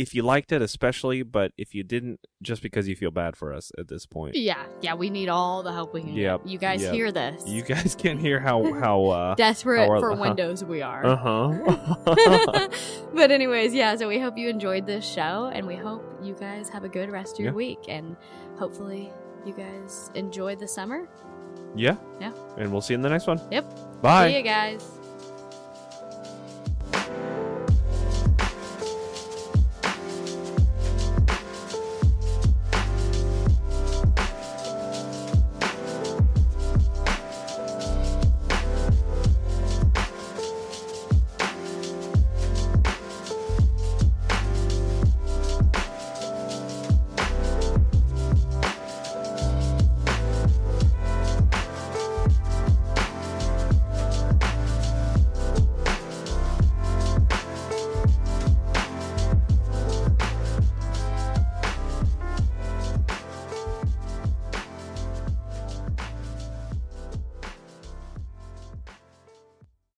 [0.04, 3.54] if you liked it especially but if you didn't just because you feel bad for
[3.54, 6.52] us at this point yeah, yeah, we need all the help we can Yep, get.
[6.52, 6.94] You guys yep.
[6.94, 7.44] hear this?
[7.46, 10.22] you guys can hear how how uh Desperate how our- for uh-huh.
[10.22, 11.06] windows we are.
[11.06, 12.68] uh-huh
[13.14, 16.70] but anyways, yeah, so we hope you enjoyed this show and we hope you guys
[16.70, 17.56] have a good rest of your Yeah.
[17.66, 18.16] week and
[18.58, 19.12] hopefully
[19.46, 21.08] you guys enjoy the summer.
[21.76, 22.32] yeah Yeah.
[22.58, 24.02] and we'll see you in the next one Yep.
[24.02, 24.82] bye See you guys.